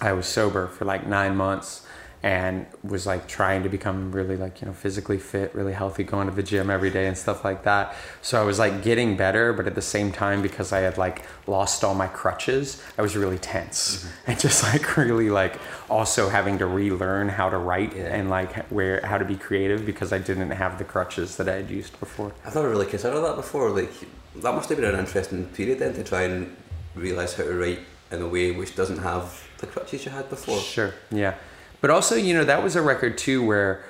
[0.00, 1.86] i was sober for like nine months
[2.22, 6.28] and was like trying to become really like you know physically fit really healthy going
[6.28, 9.52] to the gym every day and stuff like that so i was like getting better
[9.52, 13.16] but at the same time because i had like lost all my crutches i was
[13.16, 14.30] really tense mm-hmm.
[14.30, 15.58] and just like really like
[15.88, 20.12] also having to relearn how to write and like where how to be creative because
[20.12, 23.36] i didn't have the crutches that i had used before I've never really considered that
[23.36, 23.70] before.
[23.70, 23.92] Like
[24.36, 26.56] that must have been an interesting period then to try and
[26.94, 30.58] realise how to write in a way which doesn't have the crutches you had before.
[30.58, 30.94] Sure.
[31.10, 31.34] Yeah.
[31.80, 33.84] But also, you know, that was a record too where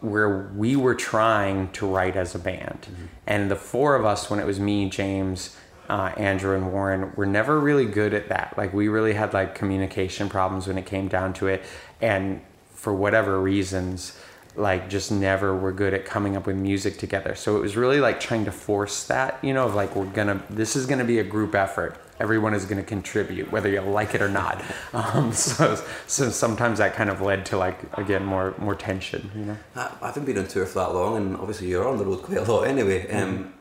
[0.00, 2.86] where we were trying to write as a band.
[3.26, 5.56] And the four of us, when it was me, James,
[5.90, 8.54] uh, Andrew, and Warren, were never really good at that.
[8.56, 11.62] Like, we really had like communication problems when it came down to it.
[12.00, 12.40] And
[12.72, 14.18] for whatever reasons,
[14.56, 17.34] like just never were good at coming up with music together.
[17.34, 20.42] So it was really like trying to force that, you know, of like we're gonna
[20.50, 21.96] this is gonna be a group effort.
[22.18, 24.62] Everyone is gonna contribute, whether you like it or not.
[24.92, 25.76] Um, so
[26.08, 29.56] so sometimes that kind of led to like again more more tension, you know.
[29.76, 32.22] I, I haven't been on tour for that long, and obviously you're on the road
[32.22, 33.08] quite a lot anyway.
[33.12, 33.54] Um,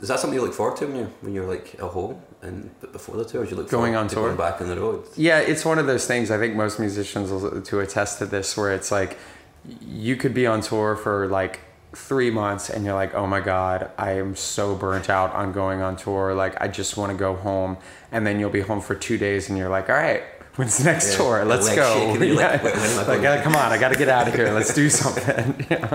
[0.00, 2.70] is that something you look forward to when you're when you're like at home and
[2.92, 3.50] before the tours?
[3.50, 4.26] You look Going on to tour?
[4.26, 5.04] going back on the road.
[5.16, 6.30] Yeah, it's one of those things.
[6.30, 9.18] I think most musicians will to attest to this, where it's like
[9.86, 11.60] you could be on tour for like
[11.92, 15.82] three months and you're like, oh my god, I am so burnt out on going
[15.82, 16.34] on tour.
[16.34, 17.76] Like I just want to go home,
[18.12, 20.22] and then you'll be home for two days and you're like, all right.
[20.56, 21.44] When's the next Yeah, tour?
[21.44, 22.16] Let's go.
[22.18, 22.62] like, Yeah.
[22.62, 24.52] "When- when I Like, gotta- come on, I got to get out of here.
[24.52, 25.64] Let's do something.
[25.70, 25.94] yeah.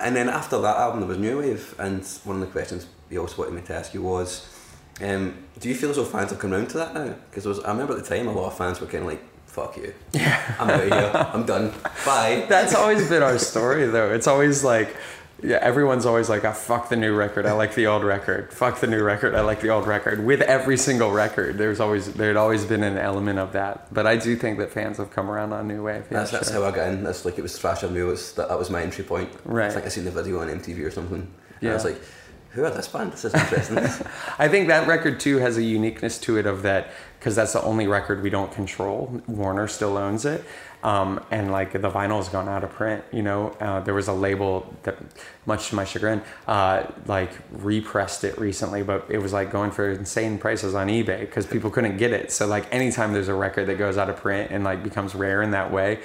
[0.00, 3.18] And then after that album, there was New Wave, and one of the questions he
[3.18, 4.48] also wanted me to ask you was,
[5.02, 7.14] um, do you feel as though fans have come round to that now?
[7.30, 9.22] Because I remember at the time a lot of fans were kind of like,
[9.56, 11.72] "Fuck you, yeah, I'm out of here, I'm done,
[12.04, 14.12] bye." That's always been our story, though.
[14.12, 14.94] It's always like,
[15.42, 17.46] yeah, everyone's always like, "Ah, fuck the new record.
[17.46, 18.52] I like the old record.
[18.52, 19.34] Fuck the new record.
[19.34, 22.82] I like the old record." With every single record, there's always there had always been
[22.82, 23.92] an element of that.
[23.92, 26.04] But I do think that fans have come around on New Wave.
[26.10, 26.62] Yeah, That's, that's sure.
[26.62, 27.02] how I got in.
[27.02, 28.08] That's like it was Thrash Unreal.
[28.08, 29.30] Was that, that was my entry point.
[29.44, 29.70] Right.
[29.70, 31.26] I think I seen the video on MTV or something.
[31.60, 32.00] And I was like,
[32.52, 33.12] "Who are this band?
[33.12, 33.78] This is interesting."
[34.38, 36.90] I think that record too has a uniqueness to it of that
[37.26, 39.20] because that's the only record we don't control.
[39.26, 40.44] Warner still owns it,
[40.84, 43.02] um, and like the vinyl's gone out of print.
[43.12, 44.96] You know, uh, there was a label that,
[45.44, 49.90] much to my chagrin, uh, like repressed it recently, but it was like going for
[49.90, 52.30] insane prices on eBay because people couldn't get it.
[52.30, 55.42] So like anytime there's a record that goes out of print and like becomes rare
[55.42, 55.98] in that way.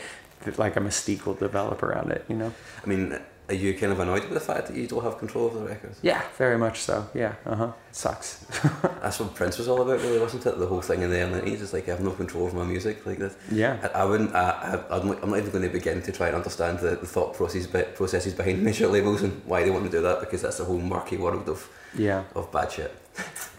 [0.58, 2.26] like a mystical develop around it.
[2.28, 2.52] You know.
[2.84, 5.48] I mean, are you kind of annoyed with the fact that you don't have control
[5.48, 6.00] of the records?
[6.02, 7.08] Yeah, very much so.
[7.14, 7.36] Yeah.
[7.46, 7.72] Uh huh.
[7.92, 8.46] Sucks.
[9.02, 10.58] That's what Prince was all about, really, wasn't it?
[10.58, 12.64] The whole thing in the early 90s is like, I have no control over my
[12.64, 13.06] music.
[13.06, 13.36] Like that.
[13.52, 13.78] Yeah.
[13.94, 16.28] I, I wouldn't, I, I, I'm, not, I'm not even going to begin to try
[16.28, 19.92] and understand the, the thought process, processes behind major labels and why they want to
[19.92, 22.24] do that because that's a whole murky world of, yeah.
[22.34, 22.96] of bad shit.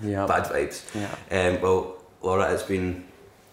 [0.03, 0.27] Yeah.
[0.35, 0.83] bad vibes.
[0.95, 1.15] Yeah.
[1.39, 3.05] Um, well, Laura, it's been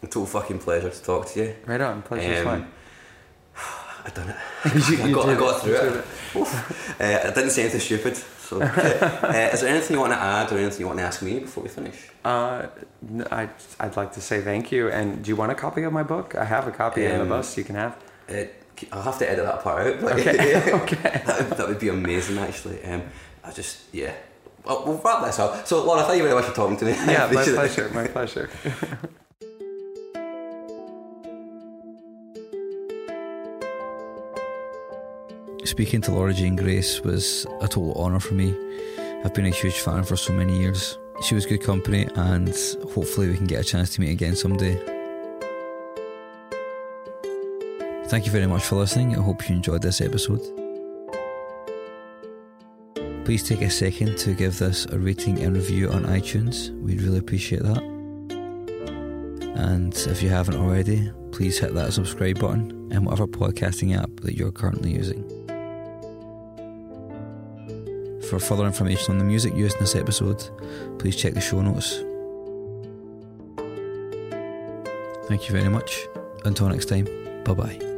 [0.01, 1.55] a total fucking pleasure to talk to you.
[1.65, 2.01] Right on.
[2.03, 2.67] Pleasure's Um, mine.
[4.09, 4.35] I done it.
[4.89, 5.61] You- I, got, I got it.
[5.61, 6.05] through it.
[6.35, 6.99] Oof.
[7.01, 8.15] uh, I didn't say anything stupid.
[8.17, 11.21] So, uh, is there anything you want to add or anything you want to ask
[11.21, 11.95] me before we finish?
[12.25, 12.67] Uh,
[13.31, 13.47] I,
[13.79, 14.89] I'd like to say thank you.
[14.89, 16.35] And do you want a copy of my book?
[16.35, 17.95] I have a copy in the Um, bus you can have.
[18.27, 18.45] Uh,
[18.91, 20.01] I'll have to edit that part out.
[20.01, 21.21] But Okay, okay.
[21.25, 22.83] that, would, that would be amazing, actually.
[22.85, 23.03] Um,
[23.43, 24.13] I just, yeah.
[24.65, 25.67] Well, we'll wrap this up.
[25.67, 26.91] So, Laura, thank you very much for talking to me.
[26.91, 27.89] Yeah, my pleasure.
[27.93, 28.49] My pleasure.
[35.65, 38.55] Speaking to Laura Jane Grace was a total honour for me.
[39.23, 40.97] I've been a huge fan for so many years.
[41.25, 42.55] She was good company, and
[42.93, 44.75] hopefully, we can get a chance to meet again someday.
[48.07, 49.15] Thank you very much for listening.
[49.17, 50.41] I hope you enjoyed this episode.
[53.25, 56.71] Please take a second to give this a rating and review on iTunes.
[56.81, 57.83] We'd really appreciate that.
[59.55, 64.35] And if you haven't already, please hit that subscribe button in whatever podcasting app that
[64.35, 65.38] you're currently using.
[68.29, 70.37] For further information on the music used in this episode,
[70.99, 71.95] please check the show notes.
[75.27, 76.05] Thank you very much.
[76.45, 77.05] Until next time,
[77.43, 77.88] bye bye.